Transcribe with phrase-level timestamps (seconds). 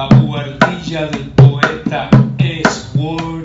[0.00, 3.44] La buhardilla del poeta es Word.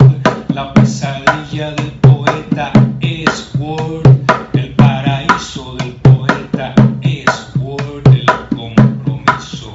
[0.54, 4.06] La pesadilla del poeta es Word.
[4.54, 8.08] El paraíso del poeta es Word.
[8.08, 8.24] El
[8.56, 9.74] compromiso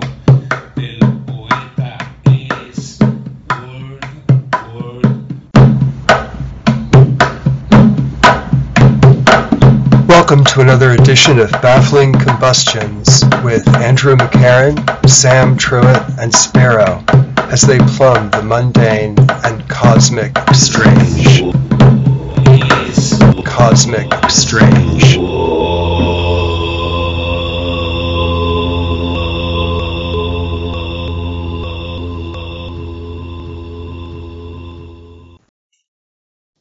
[0.75, 0.98] del
[1.28, 2.98] poeta es
[3.52, 4.02] Word,
[4.73, 5.05] Word.
[10.07, 17.04] Welcome to another edition of Baffling Combustions with Andrew McCarran, Sam Truitt, and Sparrow
[17.50, 21.42] as they plumb the mundane and cosmic strange.
[23.43, 25.18] Cosmic strange.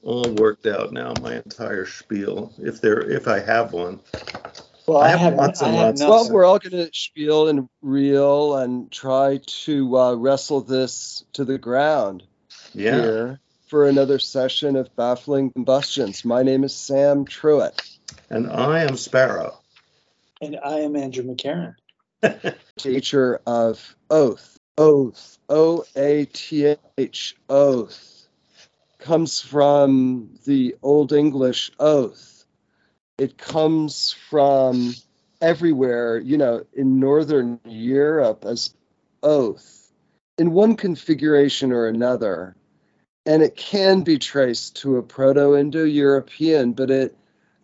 [0.03, 1.13] all worked out now.
[1.21, 4.01] My entire spiel, if there, if I have one.
[4.91, 6.01] Well, I I, have have, lots and lots.
[6.01, 11.45] Well, we're all going to spiel and reel and try to uh, wrestle this to
[11.45, 12.25] the ground
[12.75, 16.25] Yeah, here for another session of Baffling Combustions.
[16.25, 17.79] My name is Sam Truitt.
[18.31, 19.61] and I am Sparrow.
[20.43, 21.77] and I am Andrew McCarran.
[22.77, 24.59] teacher of oath.
[24.77, 25.39] Oath.
[25.49, 27.37] O A T H.
[27.49, 28.27] Oath.
[28.99, 32.30] Comes from the Old English oath.
[33.21, 34.95] It comes from
[35.43, 38.73] everywhere, you know, in Northern Europe as
[39.23, 39.93] oath,
[40.39, 42.57] in one configuration or another.
[43.27, 47.15] And it can be traced to a Proto Indo European, but it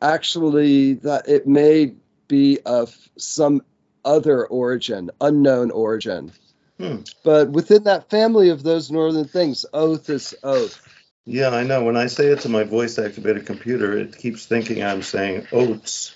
[0.03, 1.95] actually, that it may
[2.29, 3.63] be of some
[4.05, 6.33] other origin, unknown origin.
[6.79, 6.97] Hmm.
[7.25, 10.86] But within that family of those northern things, oath is oath.
[11.27, 11.85] Yeah, I know.
[11.85, 16.15] When I say it to my voice-activated computer, it keeps thinking I'm saying oats.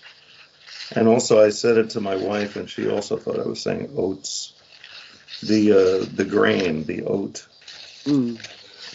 [0.94, 3.92] And also, I said it to my wife, and she also thought I was saying
[3.96, 4.54] oats.
[5.42, 7.46] The uh, the grain, the oat.
[8.04, 8.38] Mm.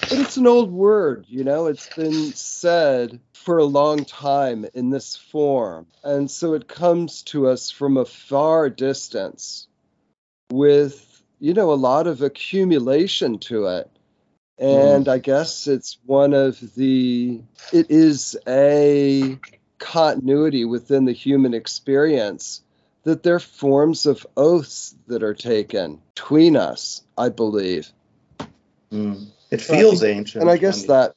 [0.02, 4.90] But it's an old word, you know, it's been said for a long time in
[4.90, 5.88] this form.
[6.04, 9.68] And so it comes to us from a far distance
[10.52, 13.90] with, you know, a lot of accumulation to it.
[14.58, 17.42] And I guess it's one of the,
[17.74, 19.38] it is a
[19.80, 22.62] continuity within the human experience
[23.04, 27.92] that there are forms of oaths that are taken between us, I believe.
[28.92, 29.28] Mm.
[29.52, 30.42] It Well, I feels ancient.
[30.42, 31.16] And I guess when- that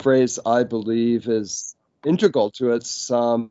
[0.00, 3.50] phrase, I believe, is integral to its um,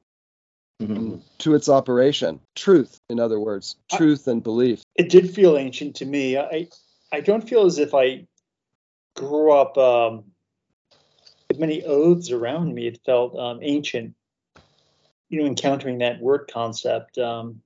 [0.82, 1.22] Mhm.
[1.40, 2.40] to its operation.
[2.56, 4.84] Truth, in other words, I- truth and belief.
[4.96, 6.38] It did feel ancient to me.
[6.38, 6.68] I
[7.12, 8.28] I don't feel as if I
[9.18, 10.24] grew up um,
[11.50, 12.88] with many oaths around me.
[12.88, 14.14] It felt um, ancient.
[15.30, 17.62] You know, encountering that word concept um,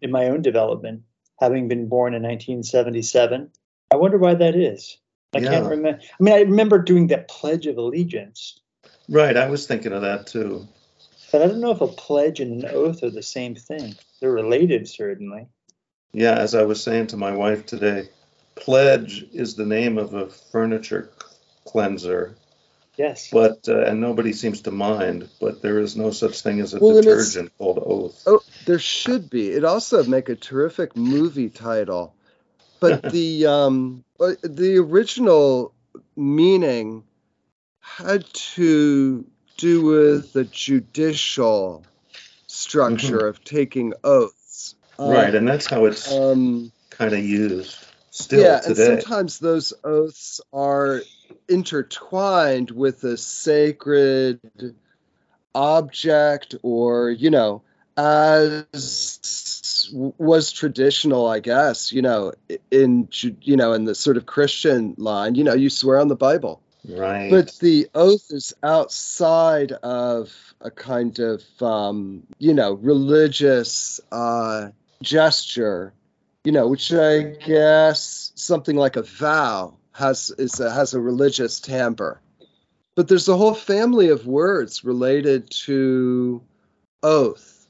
[0.00, 1.02] in my own development,
[1.38, 3.50] having been born in 1977.
[3.90, 4.96] I wonder why that is.
[5.34, 6.00] I can't remember.
[6.00, 8.58] I mean, I remember doing that Pledge of Allegiance,
[9.08, 10.66] Right, I was thinking of that too.
[11.30, 13.94] but I don't know if a pledge and an oath are the same thing.
[14.20, 15.46] They're related, certainly.
[16.12, 18.08] Yeah, as I was saying to my wife today,
[18.56, 21.10] Pledge is the name of a furniture
[21.66, 22.36] cleanser,
[22.96, 23.28] Yes.
[23.30, 25.28] but uh, and nobody seems to mind.
[25.40, 28.22] But there is no such thing as a Well, detergent called Oath.
[28.26, 29.50] Oh, there should be.
[29.50, 32.14] It also make a terrific movie title.
[32.80, 34.04] But the um
[34.42, 35.74] the original
[36.16, 37.04] meaning
[37.80, 38.24] had
[38.54, 39.24] to
[39.58, 41.84] do with the judicial
[42.46, 44.74] structure of taking oaths.
[44.98, 47.85] Right, and that's how it's Um, kind of used
[48.16, 48.92] still yeah, today.
[48.92, 51.02] and sometimes those oaths are
[51.48, 54.40] intertwined with a sacred
[55.54, 57.62] object or, you know,
[57.96, 62.32] as was traditional, I guess, you know,
[62.70, 63.08] in,
[63.42, 66.62] you know, in the sort of Christian line, you know, you swear on the Bible.
[66.88, 67.30] right.
[67.30, 74.70] But the oath is outside of a kind of, um, you know, religious uh,
[75.02, 75.92] gesture,
[76.46, 81.58] you know, which I guess something like a vow has is a, has a religious
[81.58, 82.20] timbre.
[82.94, 86.40] But there's a whole family of words related to
[87.02, 87.66] oath,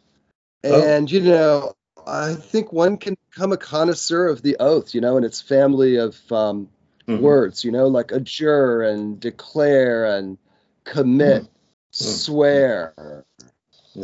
[0.63, 0.83] Oh.
[0.83, 1.73] and you know,
[2.07, 5.97] I think one can become a connoisseur of the oath, you know, and its family
[5.97, 6.69] of um,
[7.09, 7.23] Mhm.
[7.23, 10.37] words, you know, like adjure and declare and
[10.85, 11.49] commit, Mm.
[11.93, 13.25] swear.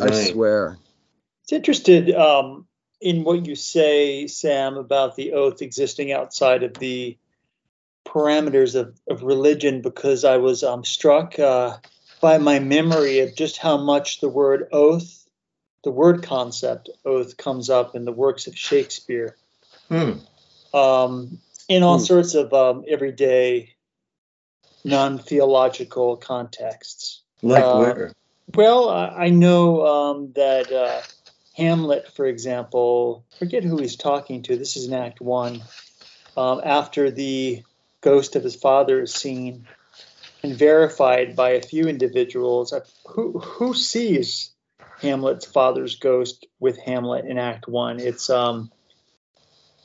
[0.00, 0.78] I swear.
[1.42, 2.66] It's interested um,
[3.02, 7.18] in what you say, Sam, about the oath existing outside of the
[8.06, 11.78] parameters of, of religion, because I was um, struck uh,
[12.20, 15.28] by my memory of just how much the word oath,
[15.82, 19.36] the word concept oath, comes up in the works of Shakespeare.
[19.88, 20.12] Hmm.
[20.72, 21.38] Um,
[21.68, 22.04] in all Hmm.
[22.04, 23.74] sorts of um, everyday,
[24.84, 27.22] non-theological contexts.
[27.42, 28.12] Like Uh, where?
[28.54, 31.02] Well, I I know um, that uh,
[31.56, 34.56] Hamlet, for example, forget who he's talking to.
[34.56, 35.62] This is in Act One.
[36.36, 37.62] Um, after the
[38.00, 39.66] ghost of his father is seen
[40.42, 44.52] and verified by a few individuals, uh, who who sees
[45.00, 48.00] Hamlet's father's ghost with Hamlet in Act One?
[48.00, 48.72] It's um,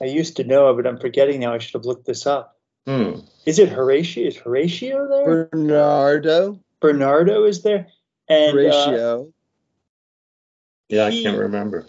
[0.01, 1.53] I used to know, but I'm forgetting now.
[1.53, 2.55] I should have looked this up.
[2.85, 3.19] Hmm.
[3.45, 4.27] Is it Horatio?
[4.27, 5.45] Is Horatio there?
[5.51, 7.87] Bernardo, Bernardo is there,
[8.29, 9.23] and uh,
[10.89, 11.85] Horatio, Yeah, I can't remember.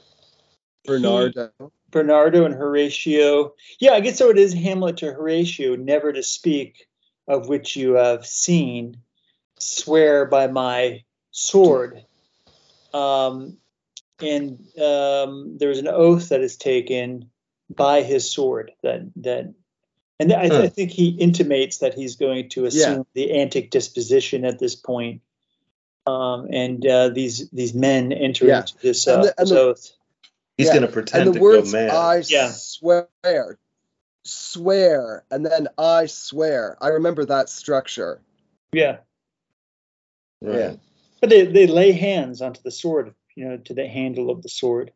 [0.84, 1.50] Bernardo.
[1.90, 3.54] Bernardo and Horatio.
[3.80, 4.30] Yeah, I guess so.
[4.30, 6.86] It is Hamlet to Horatio, never to speak
[7.26, 8.98] of which you have seen.
[9.58, 12.04] Swear by my sword.
[12.92, 13.58] Um,
[14.20, 17.30] and um, there's an oath that is taken
[17.70, 19.54] by his sword that that,
[20.20, 20.68] and I, I Huh.
[20.68, 25.22] think he intimates that he's going to assume the antic disposition at this point.
[26.08, 28.60] Um, and uh, these these men enter Yeah.
[28.60, 29.90] into this, And uh, the- and this the- oath.
[30.56, 31.90] He's Yeah, going to pretend and the to words go mad.
[31.90, 32.50] I Yeah.
[32.50, 33.08] swear,
[34.24, 36.76] swear, and then I swear.
[36.80, 38.20] I remember that structure.
[38.72, 38.98] Yeah.
[40.42, 40.58] right.
[40.58, 40.74] yeah.
[41.20, 44.48] But they, they lay hands onto the sword, you know, to the handle of the
[44.48, 44.92] sword.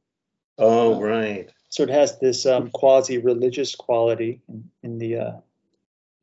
[0.59, 1.49] Oh, right.
[1.69, 5.33] So it has this um, quasi religious quality in, in the, uh,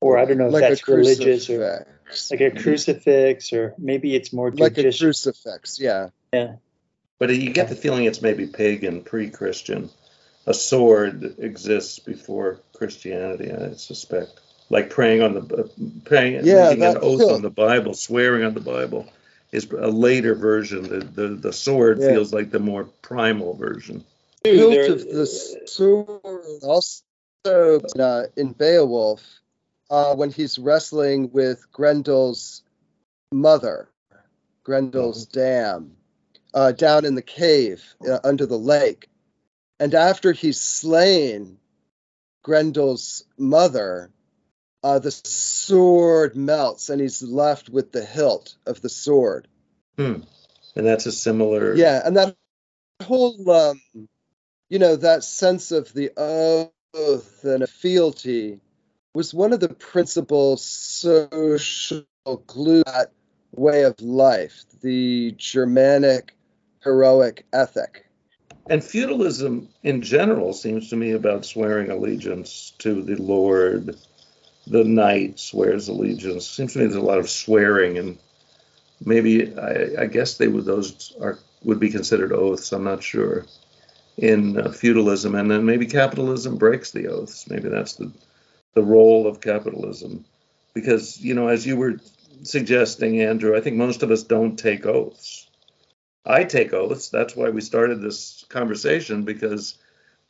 [0.01, 2.31] or I don't know if like that's a religious or crucifix.
[2.31, 5.79] like a crucifix, or maybe it's more like a crucifix.
[5.79, 6.09] Yeah.
[6.33, 6.55] Yeah.
[7.17, 9.89] But you get the feeling it's maybe pagan, pre-Christian.
[10.45, 14.39] A sword exists before Christianity, I suspect.
[14.69, 15.67] Like praying on the uh,
[16.05, 17.33] praying, Yeah, making an oath yeah.
[17.33, 19.07] on the Bible, swearing on the Bible,
[19.51, 20.83] is a later version.
[20.83, 22.09] The the, the sword Yeah.
[22.13, 24.05] feels like the more primal version.
[24.43, 25.25] hilt There- of the
[25.65, 29.21] sword also uh, in Beowulf
[29.89, 32.63] uh, when he's wrestling with Grendel's
[33.31, 33.89] mother,
[34.63, 35.95] Grendel's dam,
[36.53, 39.09] uh, down in the cave uh, under the lake.
[39.79, 41.57] And after he's slain
[42.43, 44.11] Grendel's mother,
[44.83, 49.47] uh, the sword melts and he's left with the hilt of the sword.
[49.97, 50.21] Hmm.
[50.75, 51.75] And that's a similar.
[51.75, 52.35] Yeah, and that
[53.03, 53.81] whole, um,
[54.69, 58.59] you know, that sense of the oath and a fealty
[59.13, 62.03] was one of the principal social
[62.47, 63.11] glue that
[63.51, 66.35] way of life, the Germanic
[66.83, 68.05] heroic ethic.
[68.69, 73.95] And feudalism in general seems to me about swearing allegiance to the Lord.
[74.67, 76.47] The knight swears allegiance.
[76.47, 78.19] Seems to me there's a lot of swearing, and
[79.03, 82.71] maybe I, I guess they would those are would be considered oaths.
[82.71, 83.45] I'm not sure
[84.17, 87.49] in uh, feudalism, and then maybe capitalism breaks the oaths.
[87.49, 88.11] Maybe that's the
[88.73, 90.25] the role of capitalism,
[90.73, 91.99] because you know, as you were
[92.43, 95.47] suggesting, Andrew, I think most of us don't take oaths.
[96.25, 97.09] I take oaths.
[97.09, 99.77] That's why we started this conversation because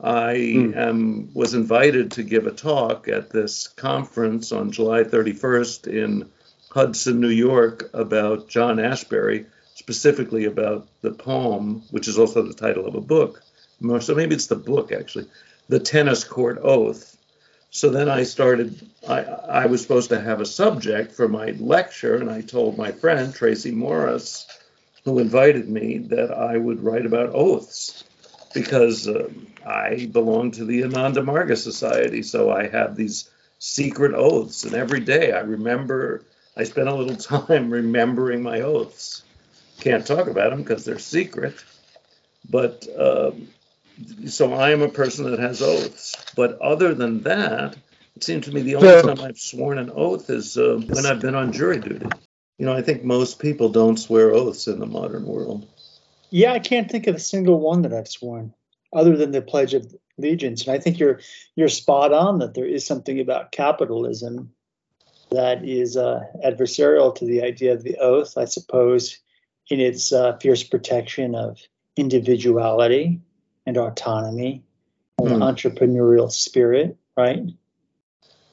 [0.01, 0.73] I Hmm.
[0.75, 6.29] am was invited to give a talk at this conference on July 31st in
[6.69, 12.85] Hudson, New York, about John Ashbery, specifically about the poem, which is also the title
[12.87, 13.41] of a book.
[14.01, 15.27] So maybe it's the book actually,
[15.67, 17.17] the Tennis Court Oath.
[17.71, 18.89] So then I started.
[19.07, 22.91] I, I was supposed to have a subject for my lecture, and I told my
[22.91, 24.47] friend Tracy Morris,
[25.05, 28.03] who invited me, that I would write about oaths
[28.53, 32.23] because um I belong to the Ananda Marga Society.
[32.23, 36.23] So I have these secret oaths, and every day I remember.
[36.57, 37.15] I spend a little
[37.47, 39.23] time remembering my oaths.
[39.79, 41.55] Can't talk about them because they're secret.
[42.49, 43.47] But um,
[44.27, 46.15] so I am a person that has oaths.
[46.35, 47.75] But other than that,
[48.15, 51.21] it seems to me the only time I've sworn an oath is uh, when I've
[51.21, 52.05] been on jury duty.
[52.57, 55.67] You know, I think most people don't swear oaths in the modern world.
[56.29, 58.53] Yeah, I can't think of a single one that I've sworn
[58.93, 60.67] other than the Pledge of Allegiance.
[60.67, 61.21] And I think you're
[61.55, 64.51] you're spot on that there is something about capitalism
[65.31, 69.19] that is uh, adversarial to the idea of the oath, I suppose,
[69.69, 71.59] in its uh, fierce protection of
[71.95, 73.21] individuality
[73.65, 74.63] and autonomy
[75.19, 75.41] and Hmm.
[75.41, 77.43] entrepreneurial spirit, right?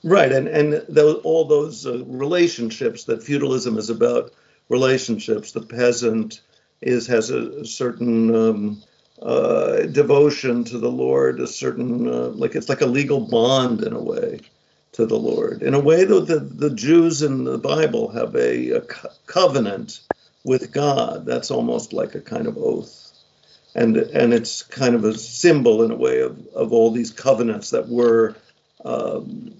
[0.04, 4.32] Right, and and those, all those uh, relationships that feudalism is about
[4.68, 5.52] relationships.
[5.52, 6.40] The peasant
[6.80, 8.82] is has a, certain um,
[9.20, 13.92] uh, devotion to the Lord, a certain uh, like it's like a legal bond in
[13.94, 14.40] a way
[14.92, 15.62] to the Lord.
[15.62, 20.00] In a way, though, the the Jews in the Bible have a, a co- covenant
[20.44, 21.26] with God.
[21.26, 23.05] That's almost like a kind of oath.
[23.76, 27.70] And, and it's kind of a symbol in a way of, of all these covenants
[27.70, 28.34] that were
[28.84, 29.54] um,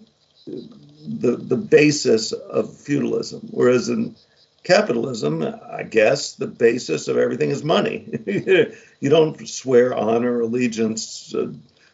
[0.46, 3.48] the the basis of feudalism.
[3.50, 4.16] Whereas in
[4.64, 8.08] capitalism, I guess the basis of everything is money.
[8.26, 11.52] you don't swear honor, allegiance, uh,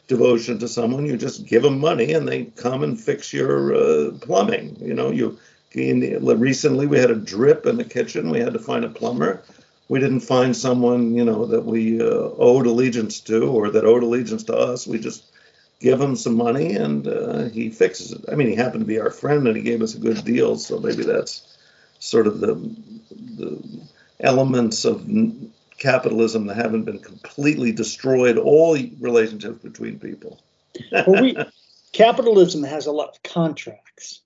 [0.09, 1.07] devotion to someone.
[1.07, 4.77] You just give them money, and they come and fix your uh, plumbing.
[4.81, 5.39] You know, you
[5.75, 8.31] recently we had a drip in the kitchen.
[8.31, 9.43] We had to find a plumber.
[9.93, 14.03] We didn't find someone, you know, that we uh, owed allegiance to or that owed
[14.03, 14.87] allegiance to us.
[14.87, 15.23] We just
[15.81, 18.25] give him some money and uh, he fixes it.
[18.33, 20.57] I mean, he happened to be our friend and he gave us a good deal,
[20.57, 21.59] so maybe that's
[21.99, 22.55] sort of the
[23.37, 23.63] the
[24.19, 25.07] elements of
[25.77, 30.41] capitalism that haven't been completely destroyed all relationships between people.
[30.91, 31.37] well, we,
[31.93, 34.23] capitalism has a lot of contracts.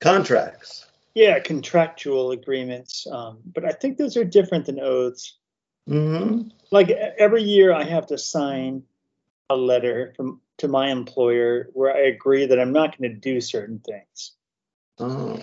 [0.00, 0.86] Contracts.
[1.14, 3.06] Yeah, contractual agreements.
[3.10, 5.36] Um, but I think those are different than oaths.
[5.88, 6.48] Mm-hmm.
[6.70, 8.82] Like every year, I have to sign
[9.48, 13.40] a letter from to my employer where I agree that I'm not going to do
[13.40, 14.32] certain things.
[14.98, 15.40] Oh.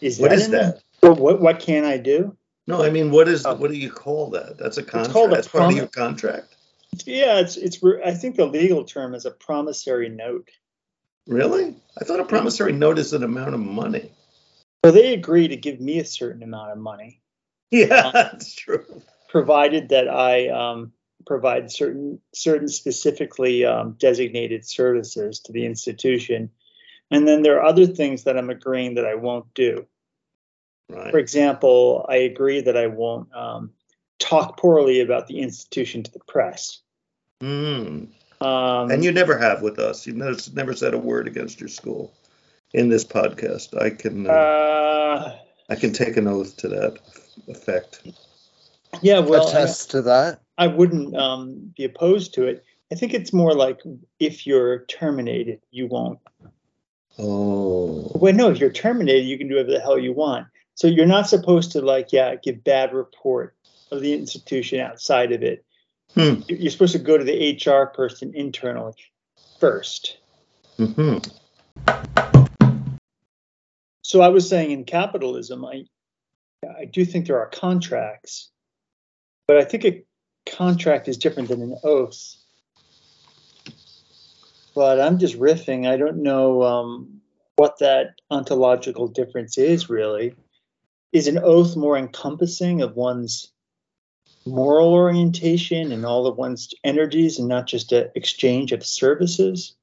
[0.00, 0.82] Is what that is that?
[1.00, 2.36] What what can I do?
[2.66, 3.54] No, I mean, what is Oh.
[3.54, 4.58] what do you call that?
[4.58, 5.12] That's a contract.
[5.12, 6.54] called a That's part of your contract.
[7.06, 7.80] Yeah, it's it's.
[8.04, 10.48] I think the legal term is a promissory note.
[11.26, 11.74] Really?
[12.00, 14.12] I thought a promissory note is an amount of money.
[14.84, 17.22] So they agree to give me a certain amount of money,
[17.70, 18.84] Yeah, that's true.
[19.30, 20.92] provided that I um,
[21.24, 26.50] provide certain certain specifically um, designated services to the institution.
[27.10, 29.86] And then there are other things that I'm agreeing that I won't do.
[30.90, 31.10] Right.
[31.10, 33.70] For example, I agree that I won't um,
[34.18, 36.82] talk poorly about the institution to the press.
[37.42, 38.08] Mm.
[38.42, 40.06] Um, And you never have with us.
[40.06, 42.12] You've never, never said a word against your school
[42.74, 43.80] in this podcast.
[43.80, 45.38] I can uh, uh,
[45.70, 46.98] I can take an oath to that
[47.48, 48.06] effect.
[49.00, 50.40] yeah, well, I, Attest to that.
[50.58, 52.64] I wouldn't um, be opposed to it.
[52.92, 53.80] I think it's more like
[54.20, 56.18] if you're terminated, you won't.
[57.18, 58.10] Oh.
[58.14, 60.46] Well, no, if you're terminated, you can do whatever the hell you want.
[60.74, 63.54] So you're not supposed to like, yeah, give bad report
[63.92, 65.64] of the institution outside of it.
[66.14, 66.42] Hmm.
[66.48, 68.94] You- You're supposed to go to the HR person internally
[69.60, 70.18] first.
[70.76, 71.18] hmm
[74.04, 75.86] So I was saying in capitalism, I
[76.78, 78.50] I do think there are contracts,
[79.48, 80.04] but I think a
[80.46, 82.36] contract is different than an oath.
[84.74, 85.88] But I'm just riffing.
[85.88, 87.22] I don't know um,
[87.56, 90.34] what that ontological difference is really.
[91.12, 93.52] Is an oath more encompassing of one's
[94.44, 99.74] moral orientation and all of one's energies and not just an exchange of services?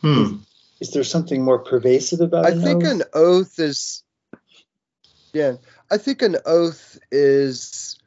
[0.00, 0.38] Hmm.
[0.82, 2.90] Is there something more pervasive about I an think oath?
[2.90, 4.02] an oath is,
[5.32, 5.58] yeah,
[5.88, 8.00] I think an oath is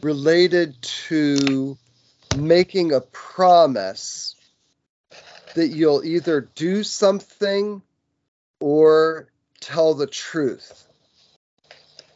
[0.00, 1.76] related to
[2.36, 4.36] making a promise
[5.56, 7.82] that you'll either do something
[8.60, 9.26] or
[9.58, 10.86] tell the truth.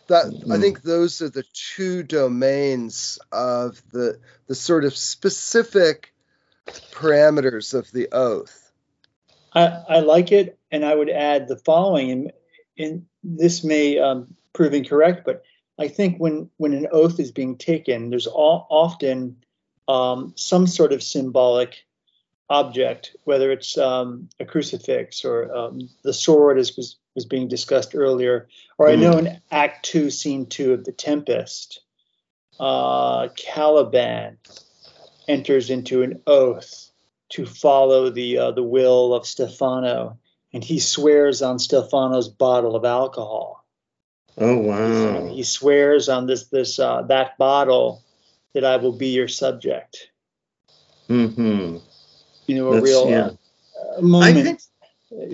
[0.07, 0.61] That I Mhm.
[0.61, 6.15] think those are the two domains of the the sort of specific
[6.93, 8.64] parameters of the oath.
[9.55, 12.33] I, I like it, and I would add the following, and,
[12.79, 15.45] and this may um, prove incorrect, but
[15.79, 19.37] I think when when an oath is being taken, there's all, often
[19.89, 21.85] um, some sort of symbolic
[22.49, 27.95] object, whether it's um, a crucifix or um, the sword, as was was being discussed
[27.95, 31.81] earlier, or I know in Act Two, Scene Two of The Tempest,
[32.59, 34.39] uh, Caliban
[35.29, 36.91] enters into an oath
[37.31, 40.19] to follow the uh, the will of Stephano,
[40.53, 43.65] and he swears on Stephano's bottle of alcohol.
[44.39, 45.29] Oh wow.
[45.29, 48.03] He swears on this this uh, that bottle
[48.53, 50.11] that I will be your subject.
[51.09, 51.79] hmm
[52.47, 53.31] You know, a That's- real yeah.
[53.97, 54.37] uh, moment.
[54.39, 54.61] I think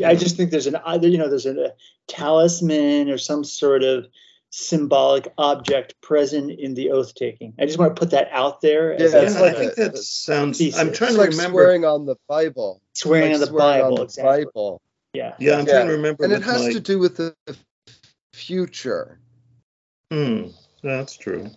[0.05, 1.73] I just think there's an either you know there's a,
[2.09, 4.05] talisman or some sort of
[4.51, 7.55] symbolic object present in the oath taking.
[7.59, 9.75] I just want to put that out there as Yeah, a- yeah, like I think
[9.77, 10.59] that sounds.
[10.59, 10.79] Thesis.
[10.81, 11.63] I'm trying It's to like remember.
[11.63, 12.81] swearing on the Bible.
[12.95, 13.89] swearing Like on the swearing Bible.
[13.89, 14.45] on the exactly.
[14.47, 14.81] Bible.
[15.15, 15.35] Yeah.
[15.39, 16.25] Yeah, I'm Yeah, trying to remember.
[16.25, 17.35] And it has my- to do with the
[18.33, 19.19] future.
[20.11, 20.49] Hmm,
[20.83, 21.51] that's true.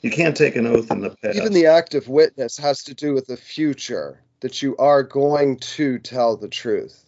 [0.00, 1.36] You can't take an oath in the past.
[1.36, 5.58] Even the act of witness has to do with the future, that you are going
[5.58, 7.04] to tell the truth.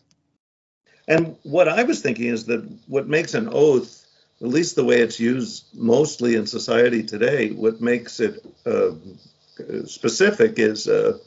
[1.08, 3.99] And what I was thinking is that what makes an oath,
[4.40, 8.92] at least the way it's used mostly in society today, what makes it uh,
[9.86, 11.18] specific is uh,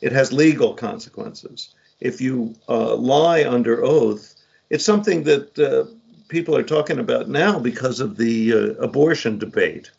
[0.00, 1.74] it has legal consequences.
[2.00, 4.34] If you uh, lie under oath,
[4.70, 5.92] it's something that uh,
[6.28, 9.90] people are talking about now because of the uh, abortion debate.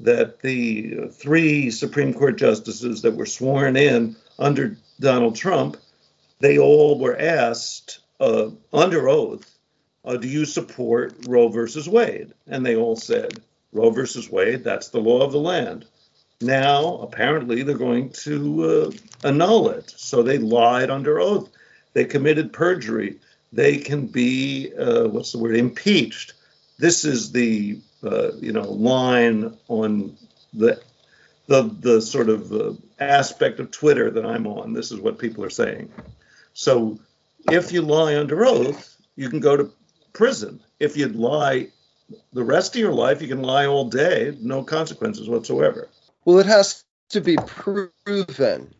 [0.00, 5.76] That the three Supreme Court justices that were sworn in under Donald Trump
[6.42, 9.58] they all were asked uh, under oath,
[10.04, 12.32] uh, do you support Roe versus Wade?
[12.46, 13.40] And they all said,
[13.72, 15.86] Roe versus Wade, that's the law of the land.
[16.40, 19.92] Now, apparently, they're going to uh, annul it.
[19.96, 21.48] So they lied under oath.
[21.92, 23.20] They committed perjury.
[23.52, 26.32] They can be, uh, what's the word, impeached.
[26.78, 30.16] This is the, uh, you know, line on
[30.52, 30.80] the
[31.46, 34.72] the the sort of uh, aspect of Twitter that I'm on.
[34.72, 35.92] This is what people are saying.
[36.54, 36.98] So
[37.50, 39.70] if you lie under oath, you can go to
[40.12, 40.60] prison.
[40.80, 41.68] If you'd lie
[42.32, 45.88] the rest of your life, you can lie all day, no consequences whatsoever.
[46.24, 48.74] Well, it has to be proven.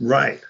[0.00, 0.40] Right.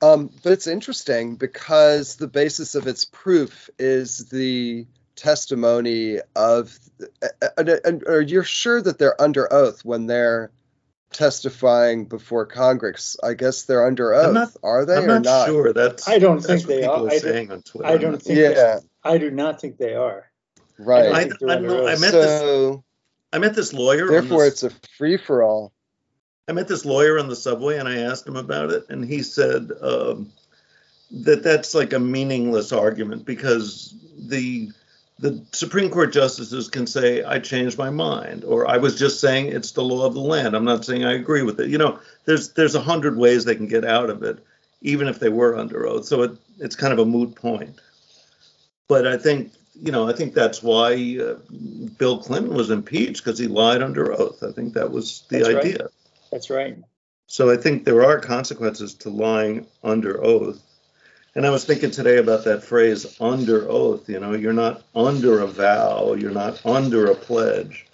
[0.00, 4.86] Um, but it's interesting because the basis of its proof is the
[5.16, 6.78] testimony of,
[7.56, 10.52] and, and, or you're sure that they're under oath when they're
[11.12, 13.16] testifying before Congress.
[13.22, 15.46] I guess they're under oath, not- are they I'm or not, not?
[15.46, 15.72] sure.
[15.72, 17.08] That's I don't that's think what they people are.
[17.08, 17.88] are I saying on Twitter.
[17.88, 18.38] I don't think.
[18.38, 20.30] Yeah, I do not think they are.
[20.78, 21.06] right.
[21.12, 22.00] I, think I, know- I oath.
[22.00, 22.76] met this.
[23.32, 24.06] I met this lawyer.
[24.06, 25.72] on therefore, this- it's a free for all.
[26.48, 29.22] I met this lawyer on the subway and I asked him about it, and he
[29.22, 30.32] said um,
[31.10, 34.70] that that's like a meaningless argument because the
[35.18, 39.46] the Supreme Court justices can say I changed my mind, or I was just saying
[39.46, 40.54] it's the law of the land.
[40.54, 41.70] I'm not saying I agree with it.
[41.70, 44.38] You know, there's there's a hundred ways they can get out of it,
[44.80, 46.06] even if they were under oath.
[46.06, 47.80] So it, it's kind of a moot point.
[48.86, 51.34] But I think you know I think that's why uh,
[51.98, 54.42] Bill Clinton was impeached because he lied under oath.
[54.42, 55.64] I think that was the That's right.
[55.64, 55.88] idea.
[56.30, 56.78] That's right.
[57.26, 60.62] So I think there are consequences to lying under oath.
[61.38, 64.08] And I was thinking today about that phrase under oath.
[64.08, 67.86] You know, you're not under a vow, you're not under a pledge,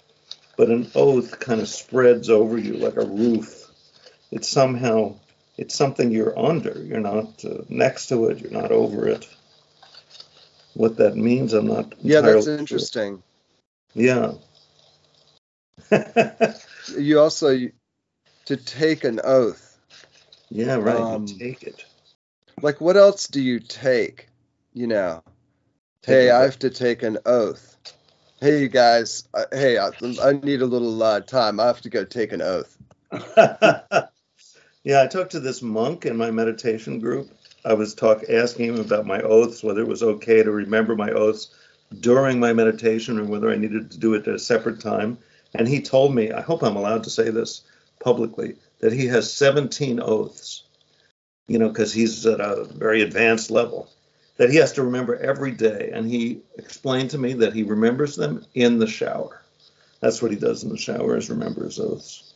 [0.57, 3.69] but an oath kind of spreads over you like a roof.
[4.31, 5.17] It's somehow,
[5.59, 6.71] it's something you're under.
[6.71, 9.29] You're not uh, next to it, you're not over it.
[10.73, 11.93] What that means, I'm not.
[12.01, 12.57] Yeah, that's sure.
[12.57, 13.21] interesting.
[13.93, 14.31] Yeah.
[16.97, 17.67] You also
[18.45, 19.77] to take an oath.
[20.49, 20.95] yeah, right.
[20.95, 21.85] Um, you take it.
[22.65, 24.27] Like, what else do you take?
[24.73, 25.21] You know,
[26.03, 27.77] hey, I have to take an oath.
[28.41, 29.23] Hey, you guys.
[29.35, 29.91] Uh, hey, I,
[30.23, 31.59] I need a little uh, time.
[31.59, 32.75] I have to go take an oath.
[34.83, 37.29] yeah, I talked to this monk in my meditation group.
[37.63, 41.11] I was talk asking him about my oaths, whether it was okay to remember my
[41.11, 41.53] oaths
[41.99, 45.19] during my meditation or whether I needed to do it at a separate time.
[45.53, 47.61] And he told me, I hope I'm allowed to say this
[47.99, 50.64] publicly, that he has 17 oaths,
[51.47, 53.89] you know, because he's at a very advanced level,
[54.37, 55.91] that he has to remember every day.
[55.93, 59.41] And he explained to me that he remembers them in the shower.
[59.99, 62.33] That's what he does in the shower is remember his oaths.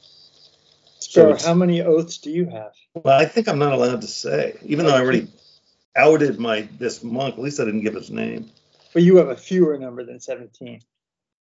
[0.99, 2.71] So So, how many oaths do you have?
[2.93, 5.27] Well, I think I'm not allowed to say, even though I already
[5.95, 7.35] outed my this monk.
[7.35, 8.49] At least I didn't give his name.
[8.93, 10.81] But you have a fewer number than 17.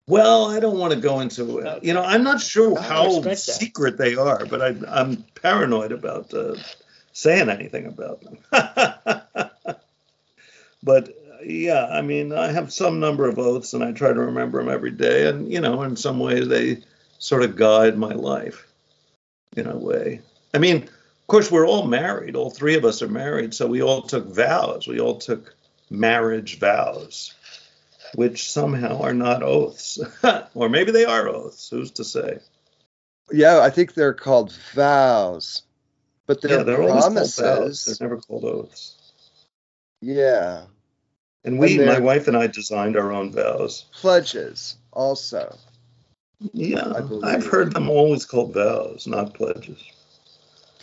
[0.07, 1.85] Well, I don't want to go into it.
[1.85, 6.57] You know, I'm not sure how secret they are, but I, I'm paranoid about uh,
[7.19, 8.39] saying anything about them.
[10.85, 11.13] but
[11.45, 14.73] yeah, I mean, I have some number of oaths, and I try to remember them
[14.73, 15.27] every day.
[15.27, 16.79] And you know, in some ways, they
[17.19, 18.73] sort of guide my life
[19.57, 20.21] in a way.
[20.55, 22.37] I mean, of course, we're all married.
[22.37, 24.87] All three of us are married, so we all took vows.
[24.87, 25.57] We all took
[25.91, 27.35] marriage vows,
[28.15, 29.99] which somehow are not oaths,
[30.55, 31.69] or maybe they are oaths.
[31.69, 32.39] Who's to say?
[33.33, 35.63] Yeah, I think they're called vows,
[36.29, 37.99] but they're, yeah, they're always called promises.
[37.99, 38.95] They're never called oaths.
[40.01, 40.67] Yeah,
[41.45, 43.87] And we, And my wife and I, designed our own vows.
[43.93, 45.57] pledges also.
[46.53, 47.25] Yeah, I believe.
[47.25, 49.83] I've heard them always called vows, not pledges.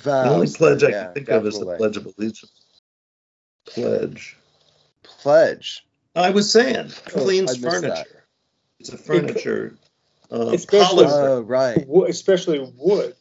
[0.02, 0.26] Vows.
[0.28, 1.78] the only pledge I yeah, can think of is the.
[1.78, 2.52] Pledge of Allegiance.
[3.66, 4.36] Pledge.
[5.04, 5.86] Pledge.
[6.16, 7.88] I was saying, Oh, cleans I furniture.
[7.96, 8.08] that.
[8.80, 9.76] It's a furniture.
[10.32, 11.28] Uh, Especially- polymer.
[11.30, 11.88] Oh, right.
[12.10, 13.16] Especially wood.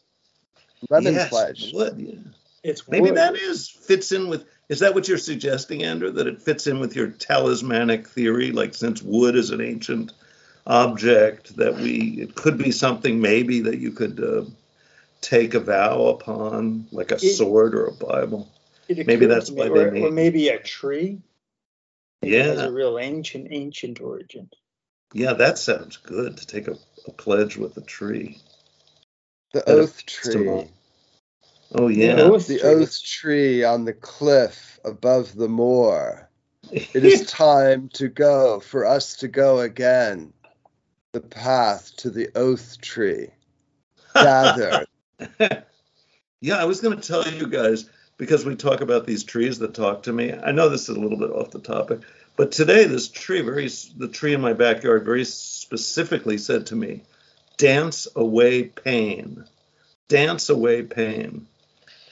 [0.90, 1.72] Lemon yes, pledge.
[1.72, 2.14] Wood, yeah.
[2.62, 3.16] It's Maybe wood.
[3.16, 4.46] that is fits in with.
[4.68, 6.10] Is that what you're suggesting, Andrew?
[6.10, 10.12] That it fits in with your talismanic theory, like since wood is an ancient
[10.66, 14.44] object, that we it could be something maybe that you could uh,
[15.20, 18.50] take a vow upon, like a It- sword or a Bible.
[18.88, 21.20] Maybe that's to why me, they or, made- or maybe a tree.
[22.22, 22.66] Maybe It has Yeah.
[22.66, 24.48] a real ancient, ancient origin.
[25.12, 28.40] Yeah, that sounds good to take a, a pledge with a tree.
[29.54, 30.68] The That oath tree.
[31.72, 32.68] Oh yeah, oath The tree.
[32.68, 36.28] oath tree on the cliff above the moor.
[36.72, 40.32] It is time to go for us to go again.
[41.12, 43.28] The path to the oath tree.
[44.14, 44.86] Gather.
[46.40, 49.74] yeah, I was going to tell you guys because we talk about these trees that
[49.74, 50.32] talk to me.
[50.32, 52.00] I know this is a little bit off the topic,
[52.34, 57.02] but today this tree, very the tree in my backyard, very specifically said to me,
[57.56, 59.44] "Dance away pain,
[60.08, 61.46] dance away pain."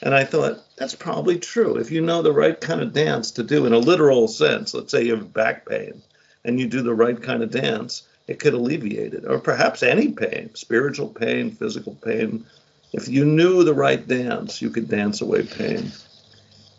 [0.02, 1.76] And I thought that's probably true.
[1.76, 4.90] If you know the right kind of dance to do in a literal sense, let's
[4.90, 6.02] say you have back pain,
[6.44, 10.08] and you do the right kind of dance, it could alleviate it, or perhaps any
[10.08, 12.46] pain, spiritual pain, physical pain.
[12.92, 15.92] If you knew the right dance, you could dance away pain.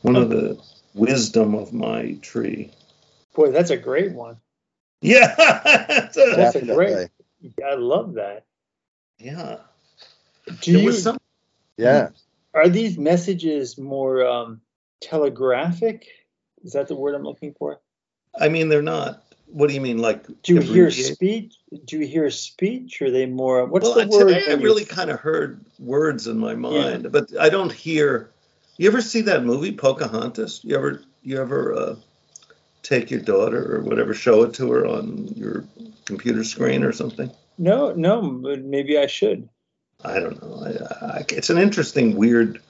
[0.02, 0.60] One of the
[0.94, 2.72] wisdom of my tree.
[3.34, 4.38] Boy, that's a great one.
[5.02, 6.76] Yeah, That's a Definitely.
[6.76, 7.10] great.
[7.66, 8.46] I love that.
[9.24, 9.58] Yeah.
[10.62, 11.18] Do There you, was some.
[11.78, 12.10] Yeah.
[12.54, 14.62] are these messages more um,
[15.00, 16.08] telegraphic?
[16.64, 17.80] Is that the word I'm looking for?
[18.40, 19.24] I mean, they're not.
[19.48, 20.26] What do you mean, like?
[20.42, 21.16] Do you hear abbreviate?
[21.16, 21.56] speech?
[21.86, 23.02] Do you hear speech?
[23.02, 23.66] Or are they more?
[23.66, 24.28] What's well, the word?
[24.28, 28.30] today I really kind of heard words in my mind, but I don't hear.
[28.78, 30.62] You ever see that movie Pocahontas?
[30.64, 31.96] You ever you ever uh,
[32.82, 35.64] take your daughter or whatever, show it to her on your
[36.06, 37.32] computer screen or something?
[37.58, 39.50] No, no, but maybe I should.
[40.04, 40.64] I don't know.
[40.66, 42.62] I, I, it's an interesting, weird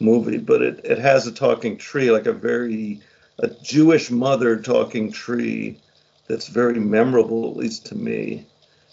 [0.00, 3.00] movie, but it, it has a talking tree, like a very
[3.40, 5.78] a Jewish mother talking tree
[6.26, 8.46] that's very memorable, at least to me,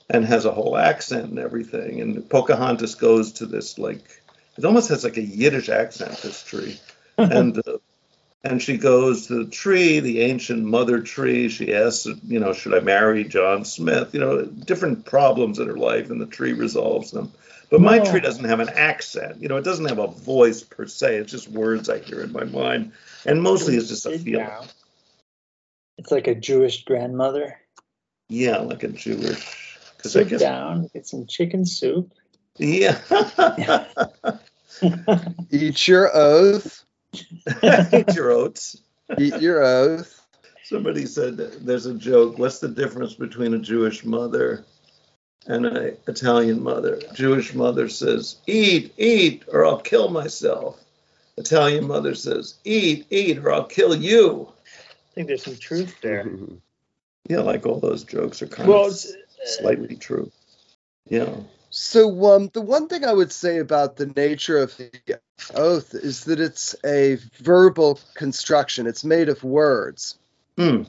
[0.09, 2.01] and has a whole accent and everything.
[2.01, 4.21] And Pocahontas goes to this like
[4.57, 6.17] it almost has like a Yiddish accent.
[6.17, 6.79] This tree,
[7.17, 7.77] and uh,
[8.45, 11.49] and she goes to the tree, the ancient mother tree.
[11.49, 14.13] She asks, you know, should I marry John Smith?
[14.13, 17.31] You know, different problems in her life, and the tree resolves them.
[17.71, 18.05] But my No.
[18.05, 19.41] tree doesn't have an accent.
[19.41, 21.17] You know, it doesn't have a voice per se.
[21.17, 22.91] It's just words I hear in my mind,
[23.25, 24.47] and mostly it's just a Sit feeling.
[25.97, 27.59] It's like a Jewish grandmother.
[28.29, 29.79] Yeah, like a Jewish.
[29.97, 30.41] Because I Sit guess.
[30.41, 32.11] down, get some chicken soup.
[32.57, 32.99] Yeah.
[35.49, 36.85] Eat your oath.
[37.93, 38.77] Eat your oats.
[39.17, 40.21] Eat your oath.
[40.63, 42.37] Somebody said there's a joke.
[42.39, 44.65] What's the difference between a Jewish mother
[45.45, 46.99] and an Italian mother?
[47.13, 50.79] Jewish mother says, "Eat, eat, or I'll kill myself."
[51.37, 56.27] Italian mother says, "Eat, eat, or I'll kill you." I think there's some truth there.
[57.27, 60.31] Yeah, like all those jokes are kind Well, of it's, uh, slightly true.
[61.09, 61.33] Yeah.
[61.77, 65.19] So, um, the one thing I would say about the nature of the
[65.53, 68.87] oath is that it's a verbal construction.
[68.87, 70.17] It's made of words.
[70.57, 70.83] Hmm.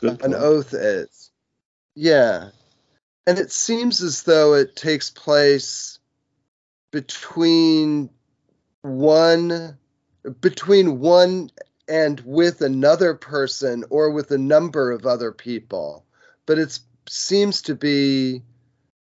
[0.00, 1.30] An oath is.
[1.94, 2.48] Yeah.
[3.26, 5.98] And it seems as though it takes place
[6.92, 8.08] between
[8.80, 9.76] one
[10.40, 11.50] between one
[11.88, 16.06] and with another person or with a number of other people.
[16.46, 18.40] But it seems to be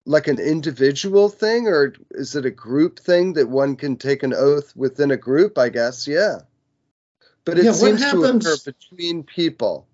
[0.05, 4.33] like an individual thing or is it a group thing that one can take an
[4.33, 6.07] oath within a group, I guess.
[6.07, 6.39] Yeah.
[7.45, 9.87] But it Yeah, what seems to happens- occur between people.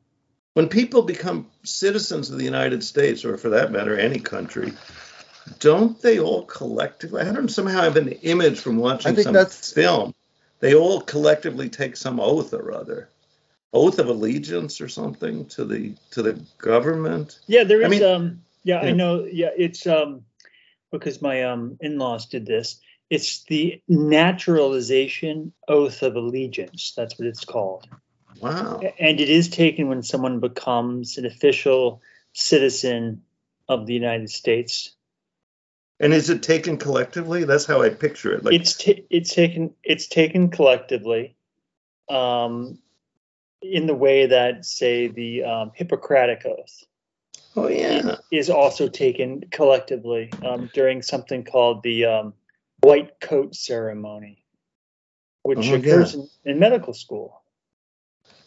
[0.53, 4.73] when people become citizens of the United States, or for that matter, any country,
[5.59, 7.21] don't they all collectively?
[7.21, 10.13] I don't somehow have an image from watching I think some that's- film.
[10.59, 13.07] They all collectively take some oath or other,
[13.73, 17.39] oath of allegiance or something to the to the government.
[17.47, 17.85] yeah, there is.
[17.85, 19.25] I mean- um, yeah, I know.
[19.25, 20.23] Yeah, it's um,
[20.91, 22.79] because my um in-laws did this.
[23.09, 26.93] It's the naturalization oath of allegiance.
[26.95, 27.87] That's what it's called.
[28.39, 28.79] Wow.
[28.99, 32.01] And it is taken when someone becomes an official
[32.33, 33.23] citizen
[33.67, 34.95] of the United States.
[35.99, 37.43] And is it taken collectively?
[37.43, 38.45] That's how I picture it.
[38.45, 41.35] Like, it's ta- it's taken it's taken collectively,
[42.09, 42.77] um,
[43.61, 46.83] in the way that say the um, Hippocratic oath
[47.65, 52.33] oh yeah, is also taken collectively um, during something called the um,
[52.81, 54.43] white coat ceremony,
[55.43, 57.41] which Oh, occurs in, in medical school.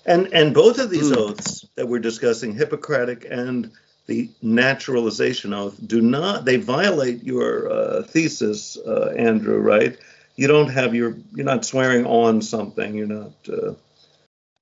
[0.07, 1.19] and and both of these Hmm.
[1.19, 3.71] oaths that we're discussing, Hippocratic and
[4.07, 9.59] the naturalization oath, do not they violate your uh, thesis, uh, Andrew?
[9.59, 9.97] Right?
[10.37, 12.95] You don't have your you're not swearing on something.
[12.95, 13.75] You're not uh,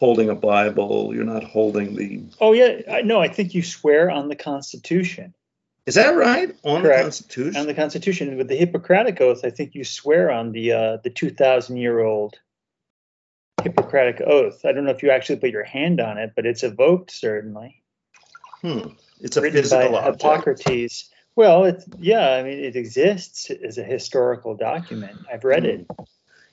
[0.00, 1.14] holding a Bible.
[1.14, 2.22] You're not holding the.
[2.40, 5.34] Oh yeah, I, no, I think you swear on the Constitution.
[5.86, 6.54] Is that right?
[6.64, 6.98] On Correct.
[6.98, 7.60] the Constitution.
[7.60, 11.10] On the Constitution, with the Hippocratic oath, I think you swear on the uh, the
[11.10, 12.38] two thousand year old
[13.62, 14.64] Hippocratic oath.
[14.64, 17.82] I don't know if you actually put your hand on it, but it's evoked certainly.
[18.62, 18.80] hmm.
[19.20, 20.22] It's a written physical by object.
[20.22, 21.10] Hippocrates.
[21.36, 22.30] Well, it's yeah.
[22.30, 25.18] I mean, it exists as a historical document.
[25.32, 25.86] I've read it.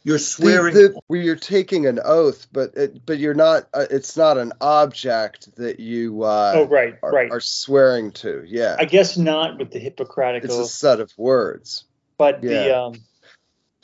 [0.08, 0.74] You're swearing.
[0.74, 3.68] the- where you're taking an oath, but it, but you're not.
[3.74, 7.30] Uh, it's not an object that you uh, oh, right, are, right.
[7.30, 8.42] are swearing to.
[8.48, 11.84] Yeah, I guess not with the Hippocratic oath it's a set of words.
[12.18, 12.94] but the um,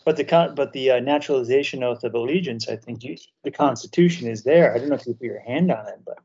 [0.06, 4.30] But the con- but the uh, naturalization oath of allegiance, I think you, the Constitution
[4.30, 4.74] is there.
[4.74, 6.20] I don't know if you put your hand on it, but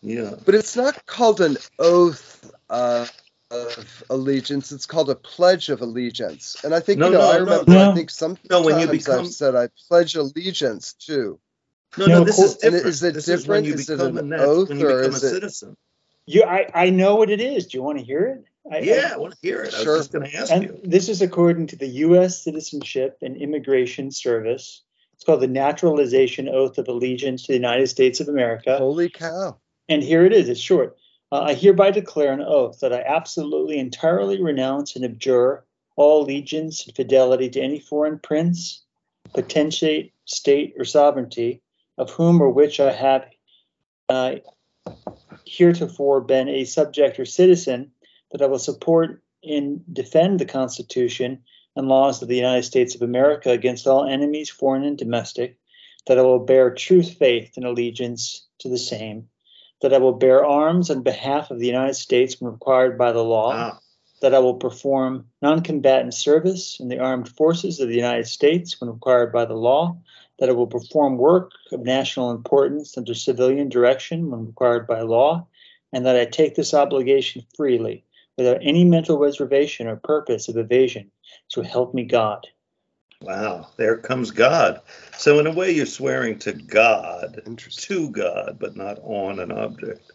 [0.00, 0.36] Yeah.
[0.42, 3.06] But it's not called an oath uh,
[3.50, 4.72] of allegiance.
[4.72, 6.56] It's called a pledge of allegiance.
[6.64, 7.18] And I think No, you know.
[7.20, 7.70] no, I no, remember.
[7.72, 7.90] no.
[7.90, 11.38] I think sometimes No, when you become- I've said I pledge allegiance to.
[11.96, 12.86] No, No, no, this is different.
[12.86, 13.66] is it this is different?
[13.66, 15.76] you Is it an nat- oath when you or is a it- citizen.
[16.26, 17.66] you, I, I know what it is.
[17.66, 18.44] Do you want to hear it?
[18.70, 19.72] I, Yeah, I want to hear it.
[19.72, 19.94] I Sure.
[19.96, 20.80] was just going to ask And you.
[20.84, 22.44] this is according to the U.S.
[22.44, 24.82] Citizenship and Immigration Service.
[25.14, 28.76] It's called the Naturalization Oath of Allegiance to the United States of America.
[28.76, 29.56] Holy cow!
[29.88, 30.50] And here it is.
[30.50, 30.98] It's short.
[31.30, 35.64] Uh, I hereby declare an oath that I absolutely, entirely renounce and abjure
[35.96, 38.82] all allegiance and fidelity to any foreign prince,
[39.34, 41.60] potentate, state, or sovereignty,
[41.98, 43.28] of whom or which I have
[44.08, 44.36] uh,
[45.44, 47.90] heretofore been a subject or citizen,
[48.30, 51.42] that I will support and defend the Constitution
[51.76, 55.58] and laws of the United States of America against all enemies, foreign and domestic,
[56.06, 59.28] that I will bear true faith and allegiance to the same,
[59.80, 63.24] that I will bear arms on behalf of the United States when required by the
[63.24, 63.78] law, Wow.
[64.20, 68.80] that I will perform non combatant service in the armed forces of the United States
[68.80, 69.96] when required by the law,
[70.38, 75.46] that I will perform work of national importance under civilian direction when required by law,
[75.92, 78.04] and that I take this obligation freely
[78.36, 81.10] without any mental reservation or purpose of evasion.
[81.48, 82.46] So help me God.
[83.20, 83.68] Wow.
[83.76, 84.80] There comes God.
[85.16, 90.12] So, in a way, you're swearing to God, to God, but not on an object.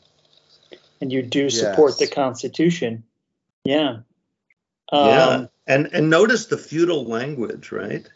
[1.02, 2.00] And you do support Yes.
[2.00, 3.04] the Constitution.
[3.66, 3.98] Yeah.
[4.92, 5.28] yeah.
[5.28, 8.08] Um, And and notice the feudal language, right?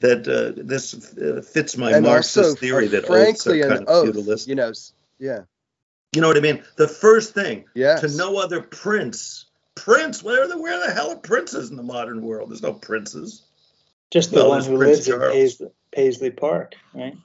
[0.00, 3.66] That uh, this uh, fits my and Marxist also, theory uh, that oaths frankly, are
[3.66, 4.04] an kind of oath.
[4.14, 4.48] feudalistic.
[4.48, 4.72] You know.
[5.18, 5.40] Yeah.
[6.12, 6.62] You know what I mean?
[6.76, 8.00] The first thing Yes.
[8.00, 9.46] to no other prince.
[9.74, 12.50] Prince, where the where the hell are princes in the modern world?
[12.50, 13.42] There's no princes.
[14.10, 15.32] Just the Well, one who Prince lives in Charles.
[15.34, 17.16] Paisley, Paisley Park, right?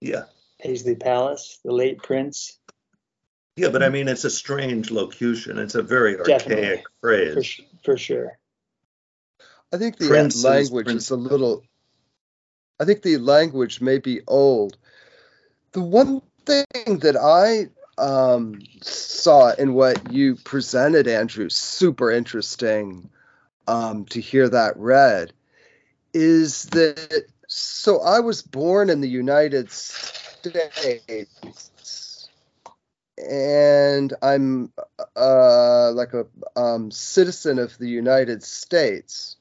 [0.00, 0.24] Yeah.
[0.60, 2.58] Paisley Palace, the late Prince,
[3.56, 5.58] Yeah, but I mean it's a strange locution.
[5.58, 6.64] It's a very Definitely.
[6.64, 7.46] archaic for, phrase.
[7.46, 8.38] sh- for sure.
[9.72, 11.62] I think the Princes, language prince- is a little.
[12.78, 14.76] I think the language may be old.
[15.72, 17.68] The one thing that I
[18.00, 23.08] um, saw in what you presented, Andrew, super interesting
[23.66, 25.32] um, to hear that read,
[26.16, 31.28] is that so I was born in the United States,
[33.18, 34.72] and I'm
[35.14, 36.26] uh, like a
[36.58, 39.36] um, citizen of the United States.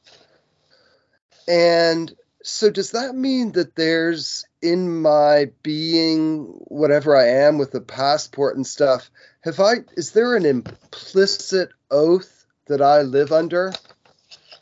[1.48, 7.80] And so, does that mean that there's in my being, whatever I am with the
[7.80, 9.10] passport and stuff,
[9.46, 13.72] have I, is there an implicit oath that I live under?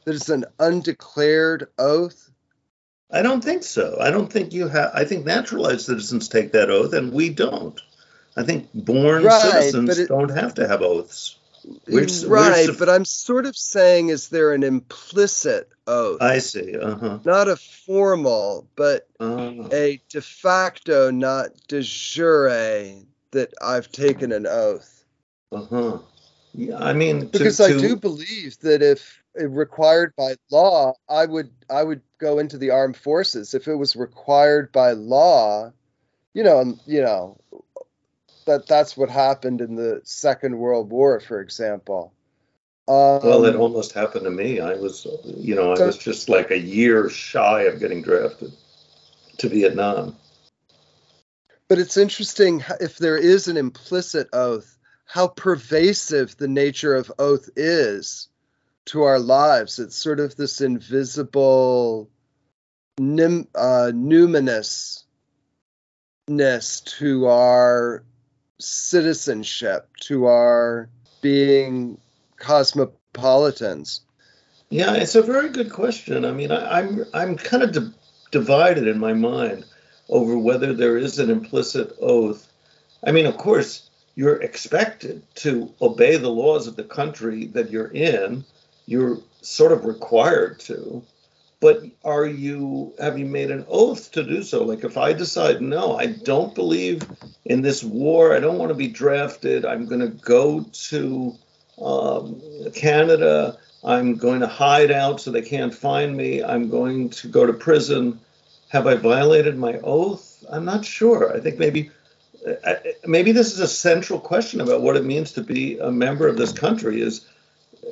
[0.06, 2.30] That is an undeclared oath?
[3.12, 3.98] I don't think so.
[4.00, 4.92] I don't think you have.
[4.94, 7.80] I think naturalized citizens take that oath, and we don't.
[8.36, 11.38] I think born Right, citizens it- don't have to have oaths.
[11.88, 16.22] We're s- we're right, but I'm sort of saying, is there an implicit oath?
[16.22, 16.76] I see.
[16.76, 17.20] Uh huh.
[17.24, 22.50] Not a formal, but Uh, a de facto, not de jure,
[23.32, 25.06] that I've taken an oath.
[25.54, 25.98] Uh huh.
[26.54, 31.26] Yeah, I mean, to, Because I to- do believe that if required by law, I
[31.26, 33.54] would I would go into the armed forces.
[33.54, 35.72] If it was required by law,
[36.34, 37.38] you know, and you know,
[38.46, 42.13] that that's what happened in the Second World War, for example.
[42.88, 44.60] Um, Well, it almost happened to me.
[44.60, 48.52] I was, you know, I So- was just like a year shy of getting drafted
[49.38, 50.17] to Vietnam.
[51.69, 57.50] But it's interesting if there is an implicit oath, how pervasive the nature of oath
[57.56, 58.28] is
[58.86, 59.80] to our lives.
[59.80, 62.10] It's sort of this invisible,
[63.00, 65.06] uh, numinousness
[66.98, 68.04] to our
[68.60, 70.89] citizenship, to our
[71.22, 71.98] being
[72.38, 74.02] cosmopolitans.
[74.69, 76.26] Yeah, it's a very good question.
[76.26, 77.93] I mean, I, I'm I'm kind of di-
[78.32, 79.65] divided in my mind
[80.10, 82.52] over whether there is an implicit oath.
[83.06, 87.91] I mean, of course, you're expected to obey the laws of the country that you're
[87.91, 88.46] in.
[88.86, 91.04] You're sort of required to.
[91.60, 94.63] But are you have you made an oath to do so?
[94.63, 97.04] Like if I decide no, I don't believe
[97.46, 98.36] in this war.
[98.36, 99.65] I don't want to be drafted.
[99.65, 101.36] I'm going to go to
[101.82, 102.41] um,
[102.76, 103.58] Canada.
[103.82, 106.43] I'm going to hide out so they can't find me.
[106.43, 108.19] I'm going to go to prison.
[108.69, 110.43] Have I violated my oath?
[110.50, 111.34] I'm not sure.
[111.34, 111.91] I think maybe
[112.65, 112.74] uh,
[113.06, 116.36] maybe this is a central question about what it means to be a member of
[116.36, 117.26] this country is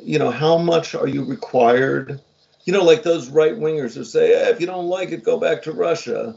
[0.01, 2.21] you know how much are you required
[2.65, 5.39] you know, like those right wingers who say, eh, if you don't like it, go
[5.39, 6.36] back to Russia.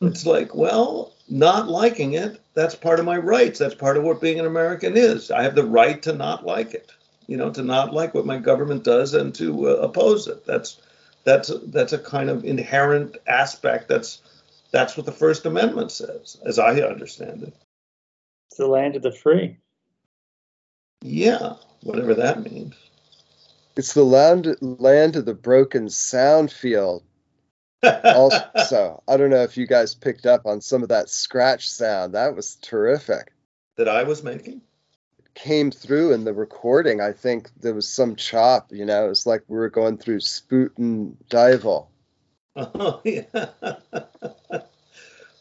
[0.00, 3.58] It's like, well, not liking it, that's part of my rights.
[3.58, 5.30] That's part of what being an American is.
[5.30, 6.90] I have the right to not like it,
[7.26, 10.44] you know, to not like what my government does and to uh, oppose it.
[10.46, 10.80] That's
[11.24, 13.88] that's that's a kind of inherent aspect.
[13.88, 14.22] That's
[14.72, 17.54] that's what the First Amendment says, as I understand it.
[18.48, 19.58] It's the land of the free.
[21.02, 22.74] Yeah, whatever that means.
[23.76, 27.02] It's the land land of the broken sound field.
[27.82, 32.12] Also, I don't know if you guys picked up on some of that scratch sound.
[32.14, 33.32] That was terrific.
[33.76, 34.60] that I was making.
[35.34, 37.00] Came through in the recording.
[37.00, 38.70] I think there was some chop.
[38.70, 41.86] You know, it was like we were going through Spuyten Duyvil.
[42.56, 43.24] Oh, yeah.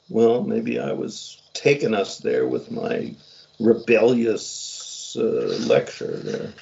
[0.10, 3.14] well, maybe I was taking us there with my
[3.60, 6.54] rebellious uh, lecture there.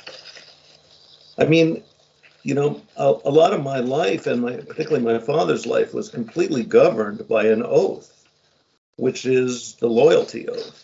[1.37, 1.83] I mean,
[2.43, 6.09] you know, a, a lot of my life, and my, particularly my father's life, was
[6.09, 8.25] completely governed by an oath,
[8.97, 10.83] which is the loyalty oath.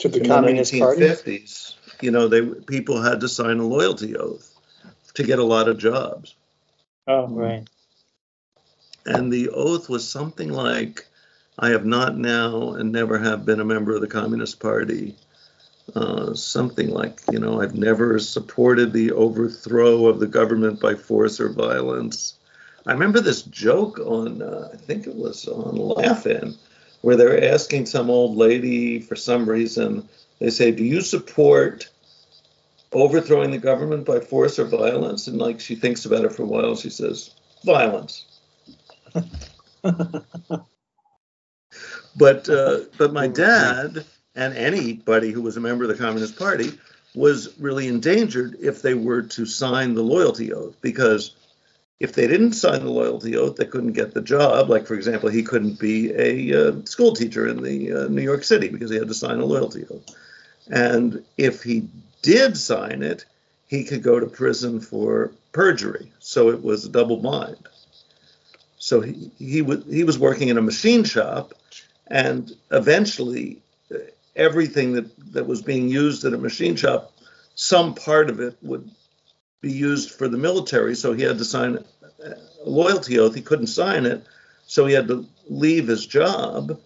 [0.00, 1.02] To the In Communist the Party.
[1.02, 4.54] 1950s, you know, they people had to sign a loyalty oath
[5.14, 6.34] to get a lot of jobs.
[7.06, 7.66] Oh, right.
[9.06, 11.06] and the oath was something like
[11.58, 15.14] i have not now and never have been a member of the communist party
[15.94, 21.40] uh, something like you know i've never supported the overthrow of the government by force
[21.40, 22.34] or violence.
[22.86, 26.54] I remember this joke on uh, i think it was on laugh-in
[27.02, 30.08] where they're asking some old lady for some reason
[30.40, 31.88] they say do you support
[32.92, 35.26] overthrowing the government by force or violence?
[35.26, 38.24] And like she thinks about it for a while she says violence.
[42.18, 46.78] But uh, but my dad and anybody who was a member of the Communist Party
[47.14, 51.34] was really endangered if they were to sign the loyalty oath because
[51.98, 54.68] if they didn't sign the loyalty oath, they couldn't get the job.
[54.68, 58.44] Like for example, he couldn't be a uh, school teacher in the uh, New York
[58.44, 60.14] City because he had to sign a loyalty oath.
[60.68, 61.88] And if he
[62.20, 63.24] did sign it,
[63.66, 66.12] he could go to prison for perjury.
[66.18, 67.66] So it was a double bind.
[68.78, 71.54] So he, he was he was working in a machine shop,
[72.08, 73.62] and eventually,
[74.36, 77.12] everything that that was being used at a machine shop,
[77.54, 78.90] some part of it would
[79.60, 80.94] be used for the military.
[80.94, 81.84] So he had to sign
[82.24, 83.34] a loyalty oath.
[83.34, 84.24] He couldn't sign it,
[84.66, 86.78] so he had to leave his job,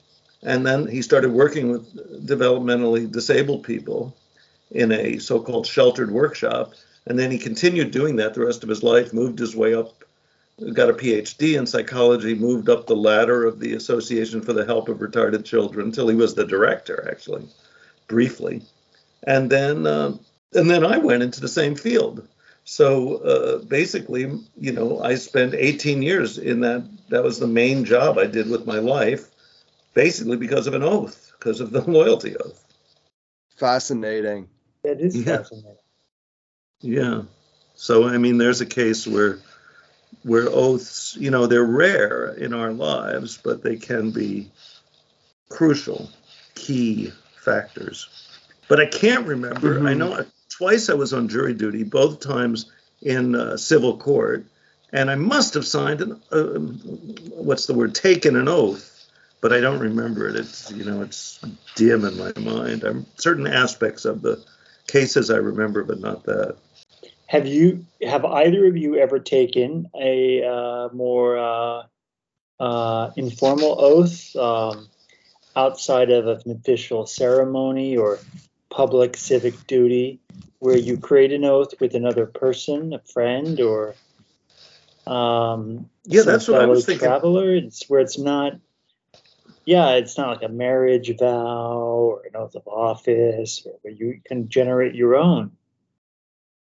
[0.42, 4.16] and then he started working with developmentally disabled people
[4.70, 6.72] in a so-called sheltered workshop.
[7.06, 9.12] And then he continued doing that the rest of his life.
[9.12, 10.04] Moved his way up
[10.72, 14.88] got a PhD in psychology, moved up the ladder of the Association for the Help
[14.88, 17.46] of Retarded Children until he was the director, actually,
[18.08, 18.62] briefly,
[19.24, 20.16] and then uh,
[20.54, 22.26] and then I went into the same field.
[22.64, 26.84] So uh, basically, you know, I spent 18 years in that.
[27.08, 29.28] That was the main job I did with my life,
[29.94, 32.64] basically because of an oath, because of the loyalty oath.
[33.56, 34.48] Fascinating.
[34.84, 35.38] That is Yeah.
[35.38, 35.76] fascinating.
[36.80, 37.22] Yeah.
[37.74, 39.40] So I mean, there's a case where
[40.22, 44.50] where oaths, you know, they're rare in our lives, but they can be
[45.48, 46.10] crucial,
[46.54, 48.08] key factors.
[48.68, 49.78] But I can't remember.
[49.86, 49.98] I Mhm.
[49.98, 52.66] know twice I was on jury duty, both times
[53.02, 54.44] in uh, civil court,
[54.92, 56.58] and I must have signed an uh,
[57.34, 57.94] what's the word?
[57.94, 59.06] Taken an oath,
[59.40, 60.36] but I don't remember it.
[60.36, 61.40] It's you know, it's
[61.74, 62.84] dim in my mind.
[62.84, 64.42] I'm certain aspects of the
[64.86, 66.56] cases I remember, but not that.
[67.30, 71.82] Have you have either of you ever taken a uh, more uh,
[72.58, 74.88] uh, informal oath um,
[75.54, 78.18] outside of an official ceremony or
[78.68, 80.18] public civic duty,
[80.58, 83.94] where you create an oath with another person, a friend, or
[85.06, 87.06] um, Yeah, that's what I was thinking.
[87.06, 88.54] Traveler, it's where it's not.
[89.64, 94.20] Yeah, it's not like a marriage vow or an oath of office, or where you
[94.26, 95.52] can generate your own.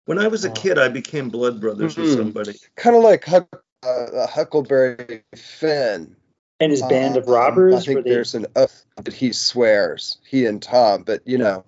[0.05, 2.17] When I was a kid, I became blood brothers with Mhm.
[2.17, 2.59] somebody.
[2.75, 3.47] Kind of like Huck,
[3.83, 6.15] uh, Huckleberry Finn.
[6.59, 10.17] And his band of Um, robbers, I think they there's an oath that he swears,
[10.27, 11.63] he and Tom, but you know,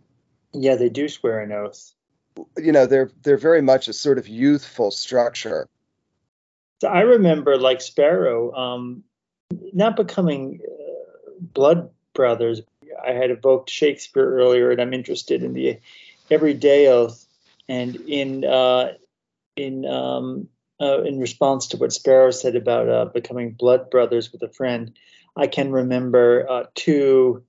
[0.53, 1.93] Yeah, they do swear an oath.
[2.57, 5.67] you know, they're they're very much a sort of youthful structure.
[6.81, 9.03] So I remember, like Sparrow, um,
[9.71, 12.61] not becoming uh, blood brothers.
[13.03, 15.79] I had evoked Shakespeare earlier, and I'm interested in the
[16.29, 17.22] everyday oath.
[17.69, 18.93] And in uh,
[19.55, 20.47] in um,
[20.81, 24.93] uh, in response to what Sparrow said about uh, becoming blood brothers with a friend,
[25.35, 27.43] I can remember uh, two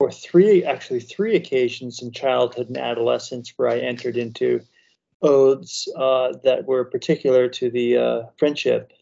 [0.00, 4.60] or three, actually three occasions in childhood and adolescence where I entered into
[5.22, 8.92] oaths uh, that were particular to the uh, friendship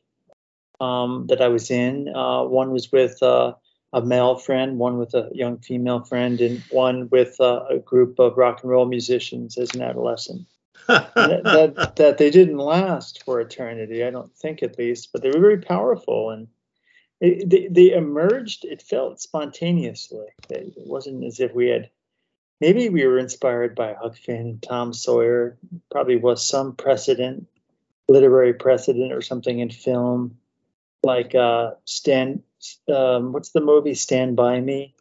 [0.81, 2.09] um, that I was in.
[2.15, 3.55] Uh, one was with uh,
[3.93, 8.19] a male friend, one with a young female friend, and one with uh, a group
[8.19, 10.47] of rock and roll musicians as an adolescent.
[10.89, 15.31] that, that, that they didn't last for eternity, I don't think at least, but they
[15.31, 16.49] were very powerful and
[17.21, 18.65] it, they, they emerged.
[18.65, 20.27] It felt spontaneously.
[20.51, 21.91] It wasn't as if we had.
[22.61, 25.59] Maybe we were inspired by Huck Finn and Tom Sawyer.
[25.91, 27.47] Probably was some precedent,
[28.09, 30.39] literary precedent or something in film,
[31.03, 32.43] like uh, Stand.
[32.93, 34.95] Um, what's the movie Stand by Me?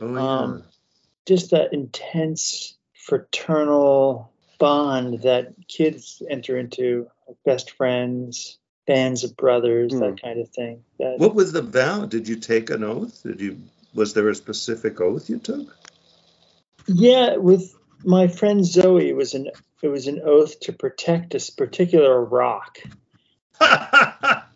[0.00, 0.20] Oh, yeah.
[0.22, 0.64] Um,
[1.26, 9.92] just that intense fraternal bond that kids enter into, like best friends, bands of brothers,
[9.92, 10.00] Hmm.
[10.00, 10.84] that kind of thing.
[10.98, 12.06] That, what was the vow?
[12.06, 13.22] Did you take an oath?
[13.22, 13.58] Did you?
[13.94, 15.76] Was there a specific oath you took?
[16.86, 17.74] Yeah, with
[18.04, 19.50] my friend Zoe, it was an
[19.82, 22.78] it was an oath to protect this particular rock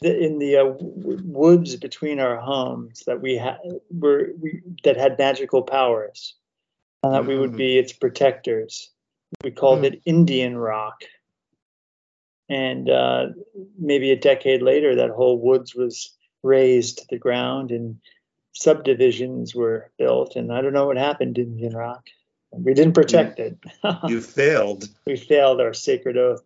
[0.00, 3.58] the, in the uh, w- woods between our homes that we had
[3.90, 6.34] were we, that had magical powers,
[7.02, 8.90] and that we would be its protectors.
[9.44, 9.84] We called Mm.
[9.86, 11.02] it Indian Rock,
[12.48, 13.26] and uh,
[13.78, 17.98] maybe a decade later, that whole woods was razed to the ground and
[18.52, 22.06] subdivisions were built, and I don't know what happened to Indian Rock.
[22.50, 23.58] We didn't protect it.
[24.08, 24.88] you failed.
[25.06, 26.40] we failed our sacred oath.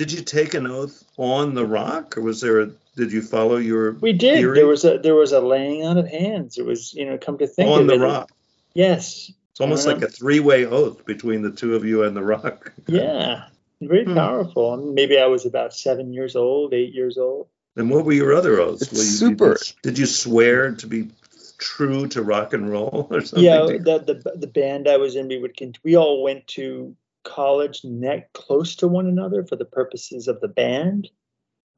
[0.00, 2.60] Did you take an oath on the rock, or was there?
[2.60, 4.38] A, did you follow your We did.
[4.38, 6.56] theory There was a there was a laying on of hands.
[6.56, 7.98] It was you know come to think on of the it.
[7.98, 8.30] rock?
[8.72, 9.30] Yes.
[9.50, 9.96] It's almost Uh-huh.
[9.98, 12.72] like a three-way oath between the two of you and the rock.
[12.88, 13.44] Yeah.
[13.82, 14.14] Very Hmm.
[14.14, 14.74] powerful.
[14.78, 17.48] Maybe I was about seven years old, eight years old.
[17.76, 18.80] And what were your other oaths?
[18.82, 19.52] It's you, super.
[19.54, 21.10] Did you, did you swear to be
[21.58, 23.44] true to rock and roll or something?
[23.44, 27.84] Yeah, the, the the band I was in, we would we all went to college
[27.84, 31.08] neck close to one another for the purposes of the band.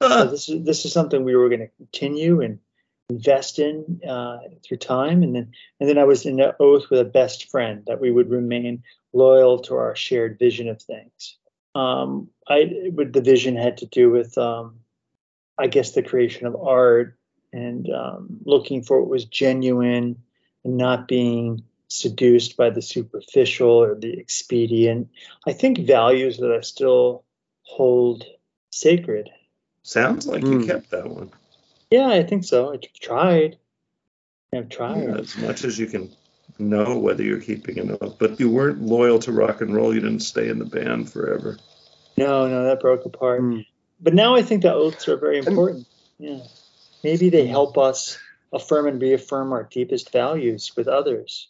[0.03, 2.59] So this is this is something we were going to continue and
[3.09, 7.01] invest in uh, through time, and then and then I was in an oath with
[7.01, 8.83] a best friend that we would remain
[9.13, 11.37] loyal to our shared vision of things.
[11.75, 14.81] Um, I but the vision had to do with um,
[15.59, 17.17] I guess the creation of art
[17.53, 20.17] and um, looking for what was genuine
[20.65, 21.63] and not being
[21.93, 25.09] seduced by the superficial or the expedient.
[25.47, 27.25] I think values that I still
[27.63, 28.25] hold
[28.71, 29.31] sacred.
[29.85, 30.67] sounds like you Hmm.
[30.67, 31.31] kept that one.
[31.91, 32.73] Yeah, I think so.
[32.73, 33.59] I tried.
[34.55, 35.03] I've tried.
[35.03, 36.11] Yeah, as much as you can
[36.59, 38.19] know whether you're keeping an up.
[38.19, 39.93] But you weren't loyal to rock and roll.
[39.93, 41.59] You didn't stay in the band forever.
[42.17, 43.43] No, no, that broke apart.
[43.43, 43.67] Mm.
[44.01, 45.87] But now I think the oaths are very important.
[46.19, 46.41] Yeah.
[47.03, 48.19] Maybe they help us
[48.53, 51.49] affirm and reaffirm our deepest values with others.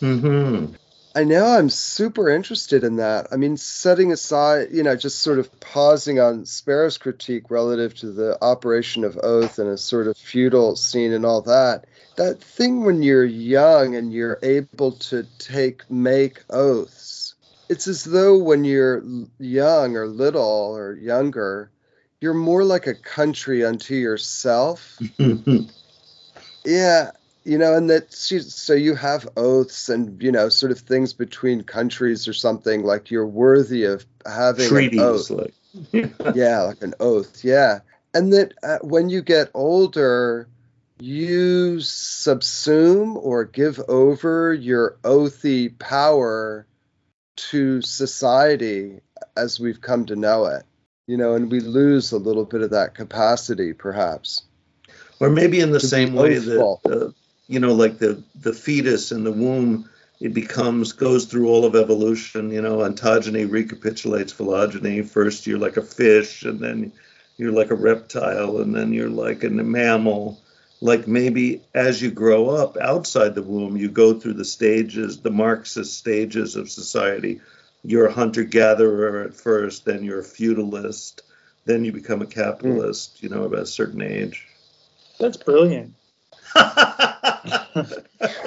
[0.00, 0.74] Mm-hmm.
[1.16, 3.28] I know I'm super interested in that.
[3.32, 8.12] I mean, setting aside, you know, just sort of pausing on Sparrow's critique relative to
[8.12, 11.86] the operation of oath and a sort of feudal scene and all that.
[12.16, 17.34] That thing when you're young and you're able to take make oaths.
[17.70, 19.02] It's as though when you're
[19.38, 21.70] young or little or younger,
[22.20, 24.98] you're more like a country unto yourself.
[26.66, 27.12] Yeah,
[27.46, 31.12] you know, and that she- so you have oaths and you know, sort of things
[31.12, 35.30] between countries or something like you're worthy of having an Treaties, oath.
[35.30, 35.54] like
[36.34, 37.44] Yeah, like an oath.
[37.44, 37.80] Yeah,
[38.12, 40.48] and that uh, when you get older,
[40.98, 46.66] you subsume or give over your oathy power
[47.36, 49.00] to society
[49.36, 50.64] as we've come to know it.
[51.06, 54.42] You know, and we lose a little bit of that capacity, perhaps.
[55.20, 57.10] or maybe in the same way that uh,
[57.48, 59.88] you know, like the the fetus in the womb,
[60.20, 62.50] it becomes goes through all of evolution.
[62.50, 65.02] You know, ontogeny recapitulates phylogeny.
[65.02, 66.92] First, you're like a fish, and then
[67.36, 70.40] you're like a reptile, and then you're like a mammal.
[70.80, 75.30] Like maybe as you grow up outside the womb, you go through the stages, the
[75.30, 77.40] Marxist stages of society.
[77.82, 81.22] You're a hunter gatherer at first, then you're a feudalist,
[81.64, 83.20] then you become a capitalist.
[83.20, 83.26] Hmm.
[83.26, 84.46] You know, at a certain age.
[85.18, 85.94] That's brilliant.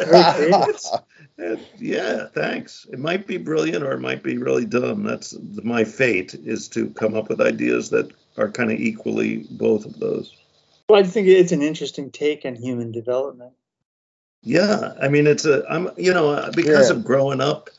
[0.06, 0.80] Creative.
[1.42, 2.86] Uh, yeah, thanks.
[2.92, 5.04] It might be brilliant or it might be really dumb.
[5.04, 9.86] That's my fate is to come up with ideas that are kind of equally both
[9.86, 10.36] of those.
[10.90, 13.54] Well, I think it's an interesting take on human development.
[14.42, 16.98] Yeah, I mean it's a I'm you know because Yeah.
[16.98, 17.70] of growing up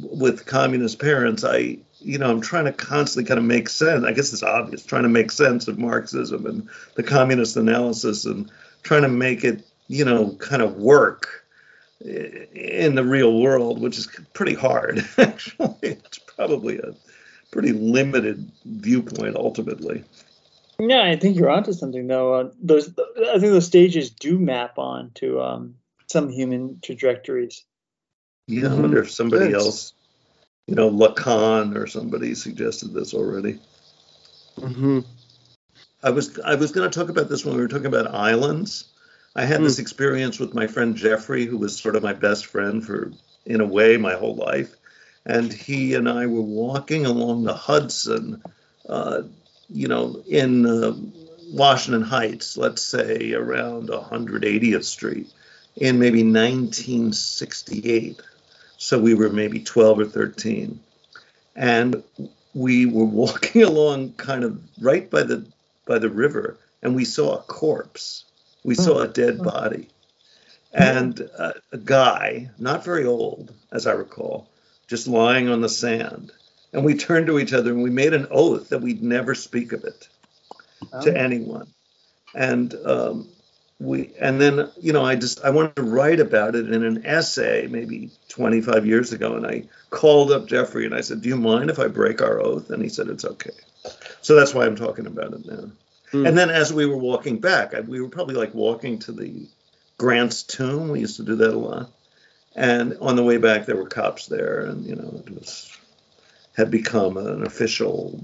[0.00, 4.04] with communist parents, I you know I'm trying to constantly kind of make sense.
[4.04, 8.50] I guess it's obvious trying to make sense of Marxism and the communist analysis and
[8.82, 11.44] trying to make it you know kind of work
[12.00, 15.04] in the real world, which is pretty hard.
[15.18, 16.94] Actually, it's probably a
[17.50, 20.02] pretty limited viewpoint ultimately.
[20.80, 22.34] Yeah, I think you're onto something though.
[22.34, 25.74] Uh, those, I think those stages do map on to um,
[26.10, 27.62] some human trajectories.
[28.48, 28.80] Yeah, I Mhm.
[28.80, 29.54] wonder if somebody Yes.
[29.54, 29.92] else,
[30.66, 33.58] you know, Lacan or somebody suggested this already.
[34.58, 35.00] hmm
[36.02, 38.91] I was I was going to talk about this when we were talking about islands.
[39.34, 42.84] I had this experience with my friend Jeffrey, who was sort of my best friend
[42.84, 43.12] for,
[43.46, 44.74] in a way, my whole life.
[45.24, 48.42] And he and I were walking along the Hudson,
[48.88, 49.22] uh,
[49.70, 50.94] you know, in uh,
[51.50, 55.32] Washington Heights, let's say around 180th Street,
[55.76, 58.20] in maybe 1968.
[58.76, 60.80] So we were maybe 12 or 13.
[61.54, 62.02] And
[62.54, 65.46] we were walking along kind of right by the
[65.84, 68.24] by the river and we saw a corpse.
[68.64, 69.88] We saw a dead body.
[70.72, 74.48] And uh, a guy, not very old, as I recall,
[74.88, 76.32] just lying on the sand.
[76.72, 79.72] And we turned to each other and we made an oath that we'd never speak
[79.72, 80.08] of it
[81.02, 81.66] to Um, anyone.
[82.34, 83.28] And um,
[83.78, 87.04] we, and then you know, I just I wanted to write about it in an
[87.04, 91.36] essay maybe 25 years ago, and I called up Jeffrey and I said, "Do you
[91.36, 93.50] mind if I break our oath?" And he said, "It's okay."
[94.22, 95.70] So that's why I'm talking about it now.
[96.12, 96.26] Hmm.
[96.26, 99.48] And then as we were walking back, we were probably like walking to the
[99.98, 100.90] Grant's tomb.
[100.90, 101.90] We used to do that a lot.
[102.54, 105.74] And on the way back, there were cops there, and you know, it was
[106.54, 108.20] had become an official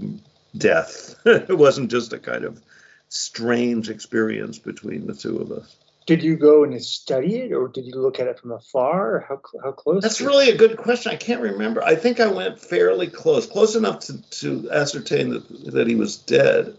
[0.57, 1.15] death.
[1.27, 2.61] it wasn't just a kind of
[3.09, 5.75] strange experience between the two of us.
[6.05, 9.17] Did you go and study it, or did you look at it from afar?
[9.17, 10.03] Or how how close?
[10.03, 11.13] That's really a good question.
[11.13, 11.83] I can't remember.
[11.83, 16.17] I think I went fairly close, close enough to, to ascertain that, that he was
[16.17, 16.77] dead.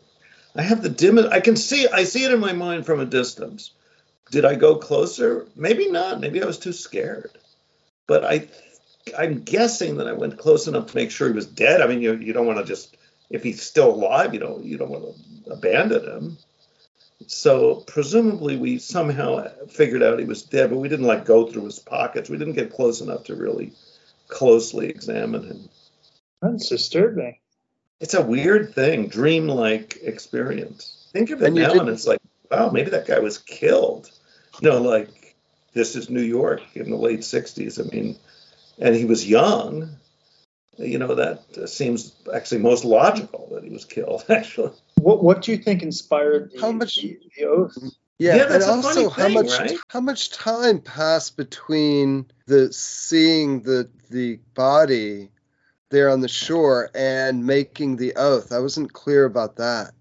[0.55, 1.29] I have the dimmest.
[1.29, 1.87] I can see.
[1.87, 3.71] I see it in my mind from a distance.
[4.31, 5.47] Did I go closer?
[5.55, 6.19] Maybe not.
[6.19, 7.31] Maybe I was too scared.
[8.07, 8.47] But I,
[9.17, 11.81] I'm guessing that I went close enough to make sure he was dead.
[11.81, 12.97] I mean, you you don't want to just
[13.29, 16.37] if he's still alive, you don't you don't want to abandon him.
[17.27, 21.65] So presumably we somehow figured out he was dead, but we didn't like go through
[21.65, 22.29] his pockets.
[22.29, 23.73] We didn't get close enough to really
[24.27, 25.69] closely examine him.
[26.41, 27.37] That's disturbing.
[27.99, 31.07] It's a weird thing, dreamlike experience.
[31.11, 32.19] Think of it And now, and it's like,
[32.49, 34.09] wow, maybe that guy was killed.
[34.61, 35.35] You know, like
[35.73, 37.79] this is New York in the late '60s.
[37.79, 38.17] I mean,
[38.77, 39.89] and he was young.
[40.77, 44.23] You know, that uh, seems actually most logical that he was killed.
[44.29, 47.77] Actually, What what do you think inspired the, How much- the, the oath?
[48.17, 49.77] Yeah, Yeah, and that's a also funny how thing, much right?
[49.89, 55.31] how much time passed between the seeing the the body
[55.89, 58.51] there on the shore and making the oath?
[58.51, 59.91] I wasn't clear about that.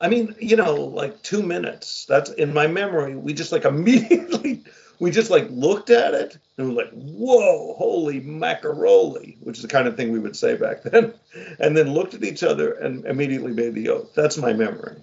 [0.00, 2.06] I mean, you know, like two minutes.
[2.06, 3.14] That's in my memory.
[3.14, 4.64] We just like immediately,
[4.98, 9.68] we just like looked at it and we're like, whoa, holy macaroni, which is the
[9.68, 11.14] kind of thing we would say back then.
[11.58, 14.12] And then looked at each other and immediately made the oath.
[14.14, 14.96] That's my memory.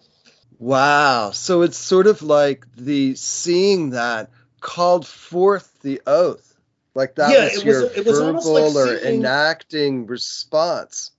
[0.59, 1.32] Wow.
[1.32, 6.49] So it's sort of like the seeing that called forth the oath.
[7.00, 10.06] Like that Yeah, was it was- your it was almost like verbal or seeing- enacting
[10.08, 11.12] response.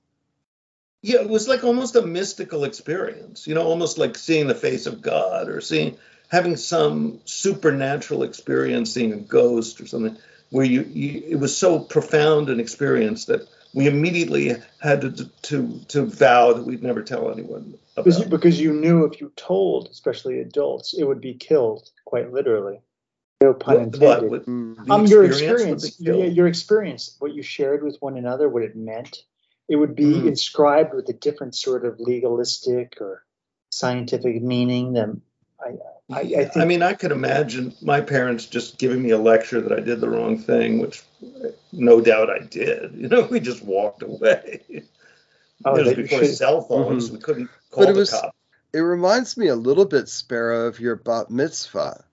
[1.01, 4.85] Yeah, it was like almost a mystical experience, you know, almost like seeing the face
[4.87, 5.97] of God or seeing,
[6.29, 10.19] having some supernatural experience, seeing a ghost or something,
[10.51, 15.81] where you, you it was so profound an experience that we immediately had to to
[15.89, 18.37] to vow that we'd never tell anyone Because you, about.
[18.37, 22.81] because you knew if you told, especially adults, it would be killed quite literally.
[23.43, 24.07] No pun What- intended.
[24.07, 24.91] what would- Mm.
[24.91, 28.63] um, your experience would experience, be your, experience, what you shared with one another, what
[28.63, 29.25] it meant,
[29.67, 30.27] it would be Mhm.
[30.29, 33.25] inscribed with a different sort of legalistic or
[33.71, 35.23] scientific meaning than
[35.59, 35.79] I,
[36.11, 36.57] I, I think.
[36.57, 40.01] I mean, I could imagine my parents just giving me a lecture that I did
[40.03, 41.03] the wrong thing, which
[41.73, 42.95] no doubt I did.
[42.97, 44.61] You know, we just walked away.
[45.65, 47.09] oh, it was before should- cell phones.
[47.09, 47.13] Mhm.
[47.15, 48.37] We couldn't call But it the was- cops.
[48.75, 52.05] It reminds me a little bit, Sparrow, of your bat mitzvah.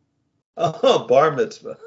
[0.57, 1.77] Oh, bar mitzvah,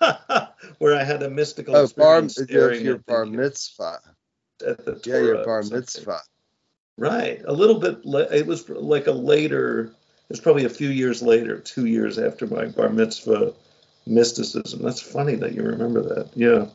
[0.78, 4.00] where I had a mystical Oh, bar, experience of staring your at, bar the, mitzvah.
[4.66, 6.20] at the Yeah, your bar mitzvah.
[6.96, 7.98] Right, a little bit.
[8.32, 9.92] It was like a later.
[10.28, 13.52] It was probably a few years later, two years after my bar mitzvah
[14.06, 14.82] mysticism.
[14.82, 16.30] That's funny that you remember that.
[16.34, 16.68] Yeah.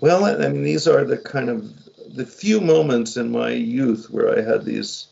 [0.00, 1.72] Well, I I mean, these are the kind of
[2.14, 5.06] the few moments in my youth where I had these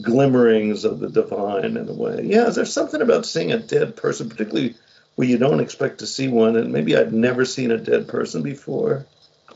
[0.00, 2.20] glimmerings of the divine in a way.
[2.22, 4.76] Yeah, there's something about seeing a dead person, particularly
[5.18, 8.42] where you don't expect to see one, and maybe I'd never seen a dead person
[8.42, 9.04] before.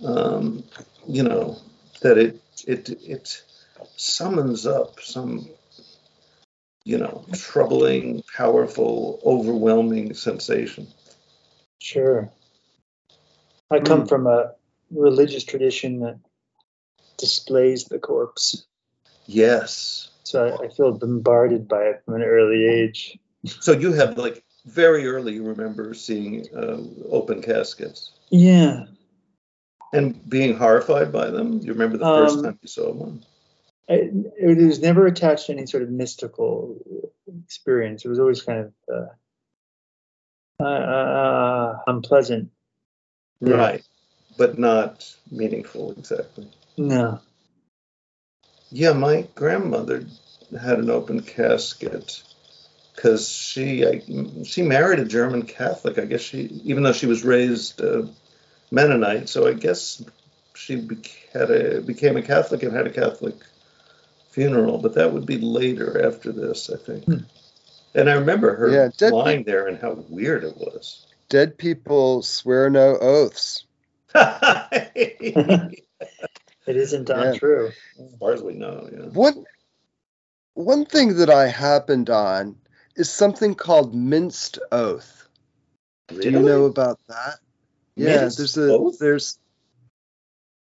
[0.05, 0.65] Um,
[1.07, 1.57] you know,
[2.01, 3.45] that it it it
[3.97, 5.49] summons up some
[6.85, 10.89] you know troubling powerful overwhelming sensation
[11.81, 12.29] Sure.
[13.71, 14.07] I come Hmm.
[14.07, 14.55] from a
[14.91, 16.19] religious tradition that
[17.19, 18.67] displays the corpse.
[19.27, 20.11] Yes.
[20.25, 23.17] So I, I feel bombarded by it from an early age.
[23.61, 26.79] So you have like very early you remember seeing uh,
[27.11, 28.85] open caskets Yeah.
[29.93, 31.59] and being horrified by them.
[31.61, 33.25] You remember the first Um, time you saw one?
[33.89, 36.79] I, it was never attached to any sort of mystical
[37.45, 38.05] experience.
[38.05, 38.73] It was always kind of
[40.61, 42.51] uh, uh, uh, unpleasant.
[43.41, 43.55] Yeah.
[43.57, 43.83] Right.
[44.39, 46.49] But not meaningful exactly.
[46.79, 47.21] No.
[48.71, 50.07] Yeah, my grandmother
[50.59, 52.23] had an open casket
[52.95, 54.03] because she I,
[54.45, 55.99] she married a German Catholic.
[55.99, 58.07] I guess she, even though she was raised uh,
[58.71, 60.03] Mennonite, so I guess
[60.55, 63.35] she bec- had a, became a Catholic and had a Catholic
[64.31, 64.79] funeral.
[64.79, 67.05] But that would be later after this, I think.
[67.05, 67.17] Hmm.
[67.95, 71.07] And I remember her Yeah, dead lying there and how weird it was.
[71.29, 73.65] Dead people swear no oaths.
[76.65, 77.33] It isn't Yeah.
[77.33, 77.73] untrue.
[78.21, 79.07] far as we know, yeah.
[79.07, 79.45] One
[80.55, 82.57] one thing that I happened on
[82.97, 85.29] is something called minced oath.
[86.09, 87.39] Do you know about that?
[87.97, 88.99] Yeah, Minced there's a oath?
[88.99, 89.39] there's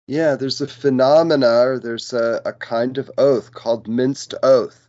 [0.06, 4.88] yeah, there's a phenomena or there's a, a kind of oath called minced oath.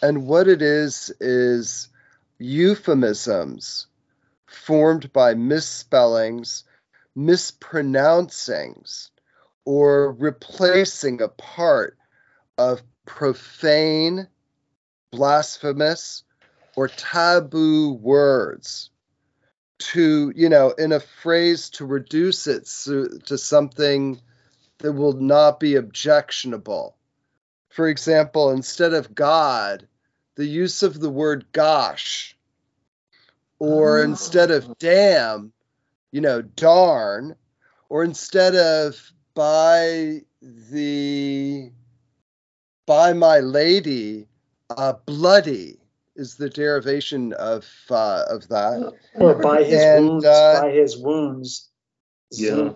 [0.00, 1.88] And what it is is
[2.38, 3.86] euphemisms
[4.46, 6.64] formed by misspellings,
[7.16, 9.10] mispronouncings,
[9.64, 11.98] or replacing a part
[12.56, 14.28] of profane,
[15.10, 16.22] blasphemous,
[16.76, 18.90] or taboo words
[19.78, 24.20] to, you know, in a phrase to reduce it so, to something
[24.78, 26.96] that will not be objectionable.
[27.70, 29.88] For example, instead of God,
[30.36, 32.36] the use of the word gosh,
[33.58, 34.02] or Oh.
[34.04, 35.52] instead of damn,
[36.12, 37.36] you know, darn,
[37.88, 41.72] or instead of by the
[42.86, 44.28] by my lady,
[44.70, 45.80] uh, bloody
[46.16, 48.92] is the derivation of uh, of that.
[49.14, 51.68] Or by his And, wounds, uh, by his wounds.
[52.32, 52.72] Yeah.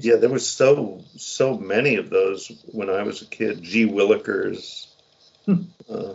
[0.00, 3.62] Yeah, there was so so many of those when I was a kid.
[3.62, 3.86] G.
[3.86, 4.86] Willikers,
[5.46, 5.62] Hmm.
[5.88, 6.14] uh,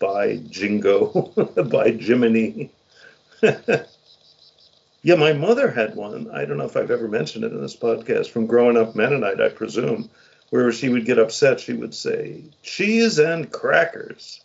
[0.00, 1.32] by Jingo,
[1.70, 2.72] by Jiminy.
[3.42, 6.30] yeah, my mother had one.
[6.32, 8.30] I don't know if I've ever mentioned it in this podcast.
[8.30, 10.10] From growing up Mennonite, I presume,
[10.50, 14.40] where she would get upset, she would say cheese and crackers,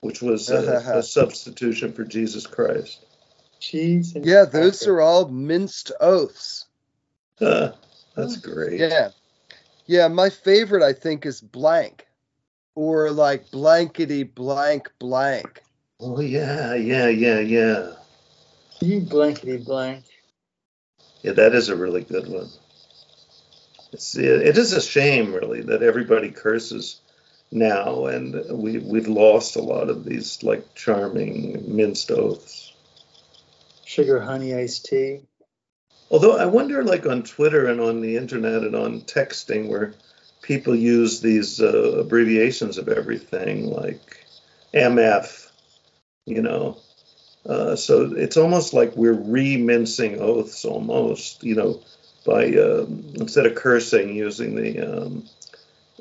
[0.00, 3.04] which was a, a substitution for Jesus Christ.
[3.58, 4.94] Cheese and Yeah, those cracker.
[4.96, 6.66] are all minced oaths.
[7.40, 7.72] Uh,
[8.14, 8.80] that's great.
[8.80, 9.10] Yeah.
[9.86, 12.06] Yeah, my favorite I think is blank.
[12.74, 15.62] Or like blankety blank blank.
[15.98, 17.92] Oh yeah, yeah, yeah, yeah.
[18.80, 20.04] You blankety blank.
[21.22, 22.48] Yeah, that is a really good one.
[23.92, 27.00] It's it is a shame really that everybody curses
[27.50, 32.72] now, and we we've lost a lot of these like charming minced oaths.
[33.84, 35.20] Sugar honey iced tea.
[36.10, 39.94] Although I wonder, like on Twitter and on the internet and on texting, where
[40.42, 44.24] people use these uh, abbreviations of everything, like
[44.74, 45.50] MF,
[46.26, 46.78] you know.
[47.46, 51.80] Uh, so it's almost like we're re-mincing oaths, almost, you know,
[52.26, 55.24] by um, instead of cursing, using the um,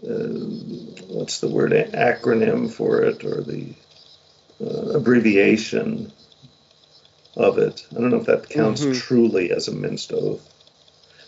[0.02, 3.74] what's the word acronym for it or the
[4.62, 6.12] uh, abbreviation
[7.36, 7.86] of it.
[7.92, 8.94] I don't know if that counts Mhm.
[8.94, 10.48] truly as a minced oath.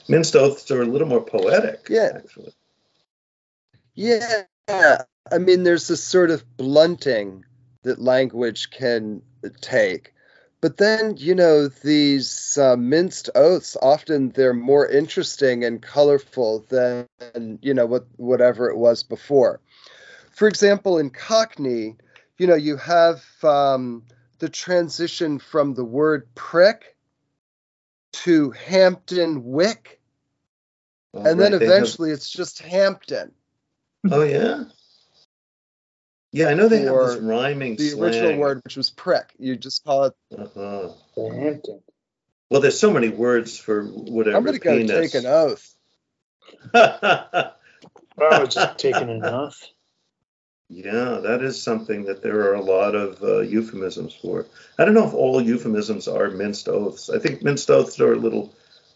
[0.10, 2.12] Minced oaths are a little more poetic, Yeah.
[2.16, 2.54] actually.
[3.96, 4.46] Yeah.
[5.32, 7.46] I mean, there's this sort of blunting
[7.84, 9.22] that language can
[9.62, 10.14] take.
[10.62, 17.08] But then, you know, these uh, minced oaths, often they're more interesting and colorful than,
[17.64, 19.60] you know, what, whatever it was before.
[20.32, 21.96] For example, in Cockney,
[22.38, 24.04] you know, you have um,
[24.38, 26.96] the transition from the word prick
[28.14, 29.98] to Hampton Wick,
[31.14, 33.32] Oh, and then right, have- eventually it's just Hampton.
[34.10, 34.64] oh yeah.
[36.32, 38.04] Yeah, I know they have this Or rhyming the slang.
[38.04, 39.34] original word, which was prick.
[39.38, 40.14] You just call it.
[40.38, 40.90] Uh-huh.
[41.16, 41.82] Hampton.
[42.50, 44.38] Well, there's so many words for whatever.
[44.38, 45.76] I'm going to go take an oath.
[46.74, 47.52] I
[48.18, 49.62] was just taking enough.
[50.70, 54.46] Yeah, that is something that there are a lot of uh, euphemisms for.
[54.80, 57.10] I don't know if all euphemisms are minced oaths.
[57.10, 58.54] I think minced oaths are a little,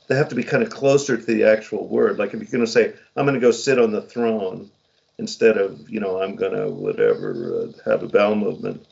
[0.07, 2.17] they have to be kind of closer to the actual word.
[2.17, 4.71] Like if you're going to say, I'm going to go sit on the throne
[5.17, 8.85] instead of, you know, I'm going to whatever, uh, have a bowel movement,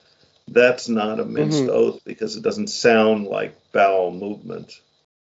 [0.47, 1.69] that's not a minced Mhm.
[1.69, 4.81] oath because it doesn't sound like bowel movement.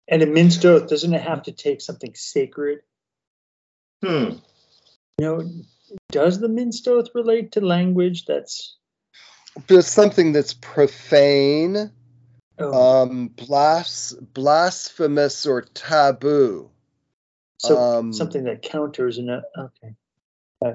[0.08, 2.80] And a minced oath, doesn't it have to take something sacred?
[4.02, 4.38] Hmm.
[5.18, 5.50] You know,
[6.10, 8.76] does the minced oath relate to language that's
[9.68, 11.92] There's something that's profane,
[12.58, 16.70] oh, um, blas- blasphemous, or taboo.
[17.58, 19.94] so um, something that counters and okay.
[20.62, 20.72] Uh,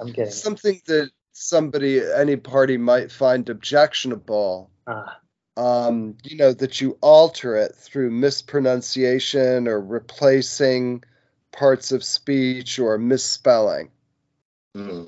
[0.00, 0.32] I'm getting it.
[0.32, 4.70] Something that somebody, any party might find objectionable.
[4.86, 5.20] Ah,
[5.56, 11.02] Um, you know, that you alter it through mispronunciation or replacing
[11.52, 13.90] parts of speech or misspelling.
[14.74, 15.04] Hmm.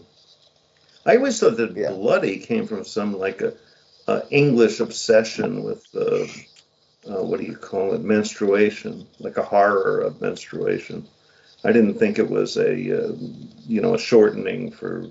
[1.07, 1.91] I always thought that Yeah.
[1.93, 3.55] bloody came from some like a,
[4.07, 6.27] a English obsession with uh,
[7.09, 11.07] uh, what do you call it menstruation, like a horror of menstruation.
[11.65, 13.13] I didn't think it was a uh,
[13.67, 15.05] you know a shortening for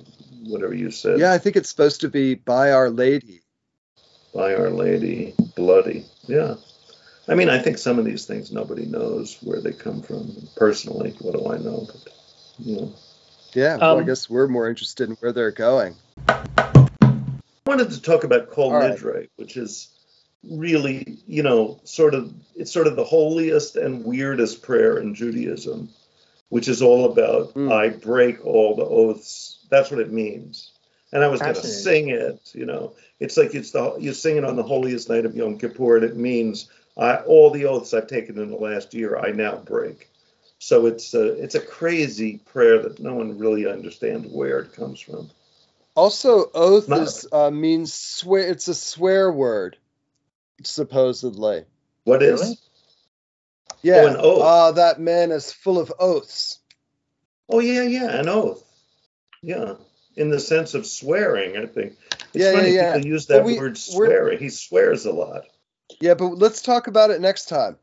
[0.43, 3.41] whatever you said Yeah, I think it's supposed to be by Our Lady.
[4.33, 6.05] by Our Lady, bloody.
[6.27, 6.55] Yeah,
[7.27, 10.31] I mean I think some of these things nobody knows where they come from.
[10.55, 11.85] Personally, what do I know?
[11.87, 12.13] But
[12.59, 12.93] you know.
[13.53, 15.95] Yeah, well, I Um, guess we're more interested in where they're going.
[16.27, 16.85] I
[17.65, 18.97] wanted to talk about Kol All right.
[18.97, 19.89] Nidre, which is
[20.43, 25.89] really, you know, sort of it's sort of the holiest and weirdest prayer in Judaism,
[26.49, 27.71] which is all about Mm.
[27.71, 29.65] I break all the oaths.
[29.69, 30.71] That's what it means.
[31.11, 32.93] And I was going to sing it, you know.
[33.19, 36.05] It's like it's the you sing it on the holiest night of Yom Kippur, and
[36.05, 40.09] it means I, all the oaths I've taken in the last year I now break.
[40.59, 44.99] So it's a, it's a crazy prayer that no one really understands where it comes
[44.99, 45.29] from.
[45.95, 47.01] Also, oath No.
[47.01, 48.47] is uh, means swear.
[48.47, 49.77] It's a swear word,
[50.63, 51.65] supposedly.
[52.03, 52.41] What is?
[52.41, 52.57] Really?
[53.81, 54.07] Yeah.
[54.09, 54.41] an oath.
[54.43, 56.59] Ah, that man is full of oaths.
[57.49, 58.63] Oh yeah, yeah, an oath.
[59.41, 59.75] Yeah,
[60.15, 61.93] in the sense of swearing, I think.
[62.11, 62.93] It's Yeah, yeah, funny yeah.
[62.95, 64.39] people use that we- word we're- swearing.
[64.39, 65.43] He swears a lot.
[65.99, 67.77] Yeah, but let's talk about it next time.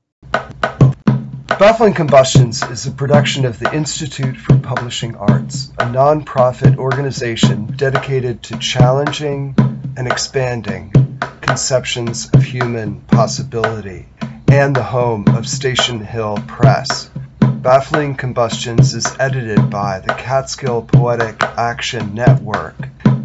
[1.59, 8.43] Baffling Combustions is a production of the Institute for Publishing Arts, a nonprofit organization dedicated
[8.45, 9.55] to challenging
[9.97, 10.93] and expanding
[11.41, 14.07] conceptions of human possibility,
[14.49, 17.11] and the home of Station Hill Press.
[17.41, 22.77] Baffling Combustions is edited by the Catskill Poetic Action Network,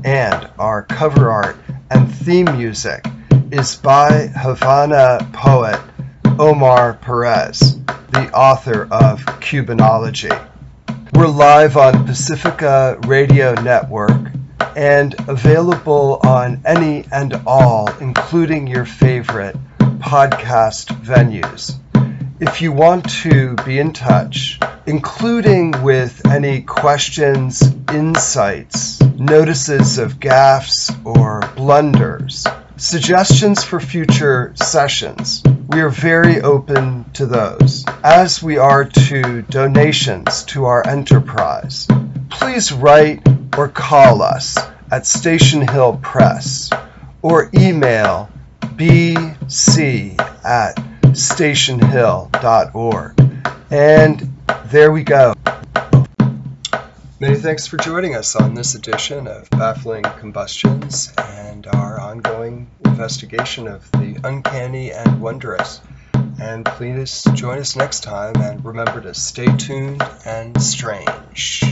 [0.03, 1.57] and our cover art
[1.89, 3.05] and theme music
[3.51, 5.79] is by Havana poet
[6.39, 7.77] Omar Perez,
[8.11, 10.31] the author of Cubanology.
[11.13, 14.31] We're live on Pacifica Radio Network
[14.75, 19.55] and available on any and all, including your favorite
[20.01, 21.75] podcast venues.
[22.39, 27.61] If you want to be in touch, including with any questions,
[27.93, 32.47] insights, notices of gaffes or blunders,
[32.77, 40.43] suggestions for future sessions, we are very open to those, as we are to donations
[40.45, 41.87] to our enterprise.
[42.31, 43.21] Please write
[43.55, 44.57] or call us
[44.89, 46.71] at Station Hill Press
[47.21, 48.29] or email
[48.61, 50.75] bc at
[51.13, 53.31] stationhill.org.
[53.69, 55.33] And there we go.
[57.19, 63.67] Many thanks for joining us on this edition of Baffling Combustions and our ongoing investigation
[63.67, 65.81] of the uncanny and wondrous.
[66.41, 71.63] And please join us next time and remember to stay tuned and strange.